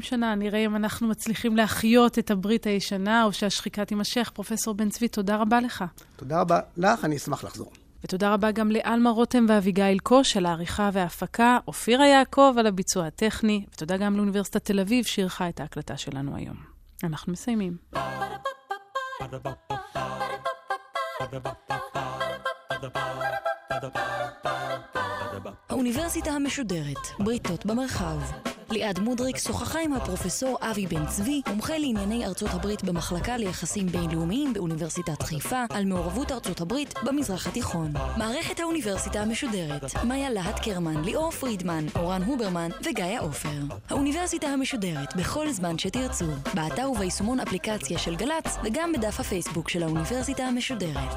שנה, 0.00 0.34
נראה 0.34 0.64
אם 0.64 0.76
אנחנו 0.76 1.08
מצליחים 1.08 1.56
להחיות 1.56 2.18
את 2.18 2.30
הברית 2.30 2.66
הישנה 2.66 3.24
או 3.24 3.32
שהשחיקה 3.32 3.84
תימשך. 3.84 4.30
פרופסור 4.34 4.74
בן 4.74 4.88
צבי, 4.88 5.08
תודה 5.08 5.36
רבה 5.36 5.60
לך. 5.60 5.84
תודה 6.16 6.40
רבה 6.40 6.60
לך, 6.76 7.04
אני 7.04 7.16
אשמח 7.16 7.44
לחזור. 7.44 7.72
ותודה 8.04 8.34
רבה 8.34 8.50
גם 8.50 8.70
לאלמה 8.70 9.10
רותם 9.10 9.46
ואביגיל 9.48 9.98
קוש 9.98 10.36
על 10.36 10.46
העריכה 10.46 10.90
וההפקה, 10.92 11.58
אופירה 11.66 12.06
יעקב 12.06 12.54
על 12.58 12.66
הביצוע 12.66 13.06
הטכני, 13.06 13.64
ותודה 13.74 13.96
גם 13.96 14.16
לאוניברסיטת 14.16 14.64
תל 14.64 14.80
אביב 14.80 15.04
שאירחה 15.04 15.48
את 15.48 15.60
ההקלטה 15.60 15.96
שלנו 15.96 16.36
היום. 16.36 16.71
אנחנו 17.04 17.32
מסיימים. 17.32 17.76
האוניברסיטה 25.68 26.30
המשודרת, 26.30 26.98
בריתות 27.18 27.66
במרחב. 27.66 28.51
ליעד 28.72 28.98
מודריק 28.98 29.38
שוחחה 29.38 29.80
עם 29.80 29.92
הפרופסור 29.92 30.58
אבי 30.60 30.86
בן 30.86 31.06
צבי, 31.06 31.42
מומחה 31.46 31.78
לענייני 31.78 32.26
ארצות 32.26 32.50
הברית 32.52 32.84
במחלקה 32.84 33.36
ליחסים 33.36 33.86
בינלאומיים 33.86 34.52
באוניברסיטת 34.52 35.22
חיפה, 35.22 35.64
על 35.70 35.84
מעורבות 35.84 36.32
ארצות 36.32 36.60
הברית 36.60 36.94
במזרח 37.04 37.46
התיכון. 37.46 37.92
מערכת 38.16 38.60
האוניברסיטה 38.60 39.20
המשודרת, 39.20 40.04
מאיה 40.04 40.30
להט 40.30 40.58
קרמן, 40.58 41.04
ליאור 41.04 41.30
פרידמן, 41.30 41.86
אורן 41.96 42.22
הוברמן 42.22 42.68
וגיא 42.80 43.20
עופר. 43.20 43.60
האוניברסיטה 43.90 44.46
המשודרת, 44.46 45.16
בכל 45.16 45.50
זמן 45.50 45.78
שתרצו, 45.78 46.26
באתר 46.54 46.90
וביישומון 46.90 47.40
אפליקציה 47.40 47.98
של 47.98 48.16
גל"צ 48.16 48.58
וגם 48.64 48.92
בדף 48.92 49.20
הפייסבוק 49.20 49.68
של 49.68 49.82
האוניברסיטה 49.82 50.42
המשודרת. 50.42 51.14